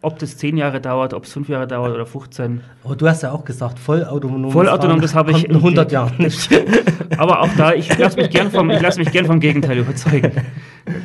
ob 0.00 0.18
das 0.18 0.38
zehn 0.38 0.56
Jahre 0.56 0.80
dauert, 0.80 1.12
ob 1.12 1.24
es 1.24 1.32
fünf 1.32 1.50
Jahre 1.50 1.66
dauert 1.66 1.92
oder 1.94 2.06
15. 2.06 2.62
Aber 2.84 2.96
du 2.96 3.06
hast 3.06 3.22
ja 3.22 3.30
auch 3.30 3.44
gesagt, 3.44 3.78
vollautonom. 3.78 4.50
Vollautonom, 4.50 5.02
das 5.02 5.14
habe 5.14 5.32
ich 5.32 5.44
in 5.44 5.56
100 5.56 5.92
Jahren 5.92 6.16
nicht. 6.18 6.50
Aber 7.18 7.40
auch 7.40 7.50
da, 7.56 7.74
ich 7.74 7.96
lasse 7.98 8.16
mich 8.16 8.30
gern 8.30 8.50
vom, 8.50 8.68
gern 8.68 9.26
vom 9.26 9.40
Gegenteil 9.40 9.78
überzeugen. 9.78 10.32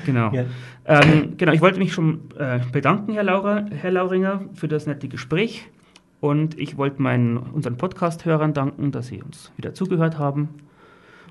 Genau. 0.09 0.31
Ja. 0.31 0.45
Ähm, 0.85 1.37
genau, 1.37 1.51
ich 1.51 1.61
wollte 1.61 1.77
mich 1.77 1.93
schon 1.93 2.31
äh, 2.37 2.59
bedanken, 2.71 3.13
Herr, 3.13 3.23
Laura, 3.23 3.65
Herr 3.69 3.91
Lauringer, 3.91 4.41
für 4.55 4.67
das 4.67 4.87
nette 4.87 5.07
Gespräch. 5.07 5.67
Und 6.19 6.57
ich 6.59 6.77
wollte 6.77 6.99
meinen, 6.99 7.37
unseren 7.37 7.77
Podcast-Hörern 7.77 8.53
danken, 8.53 8.91
dass 8.91 9.07
sie 9.07 9.21
uns 9.21 9.51
wieder 9.55 9.75
zugehört 9.75 10.17
haben. 10.17 10.49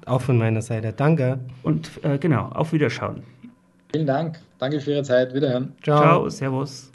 Auch 0.06 0.20
von 0.20 0.38
meiner 0.38 0.62
Seite. 0.62 0.94
Danke. 0.96 1.40
Und 1.64 1.90
äh, 2.04 2.18
genau, 2.18 2.46
auf 2.46 2.72
Wiederschauen. 2.72 3.24
Vielen 3.90 4.06
Dank. 4.06 4.38
Danke 4.58 4.80
für 4.80 4.92
Ihre 4.92 5.02
Zeit. 5.02 5.34
Wiederhören. 5.34 5.72
Ciao. 5.82 6.00
Ciao. 6.00 6.28
Servus. 6.28 6.92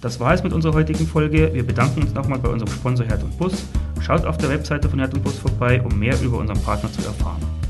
Das 0.00 0.18
war 0.18 0.34
es 0.34 0.42
mit 0.42 0.52
unserer 0.52 0.74
heutigen 0.74 1.06
Folge. 1.06 1.54
Wir 1.54 1.64
bedanken 1.64 2.02
uns 2.02 2.12
nochmal 2.12 2.40
bei 2.40 2.48
unserem 2.48 2.72
Sponsor 2.72 3.06
Herd 3.06 3.22
und 3.22 3.38
Bus. 3.38 3.64
Schaut 4.00 4.24
auf 4.26 4.36
der 4.36 4.50
Webseite 4.50 4.88
von 4.88 4.98
Herd 4.98 5.14
und 5.14 5.22
Bus 5.22 5.38
vorbei, 5.38 5.80
um 5.80 5.96
mehr 5.96 6.20
über 6.20 6.38
unseren 6.38 6.60
Partner 6.60 6.90
zu 6.90 7.06
erfahren. 7.06 7.61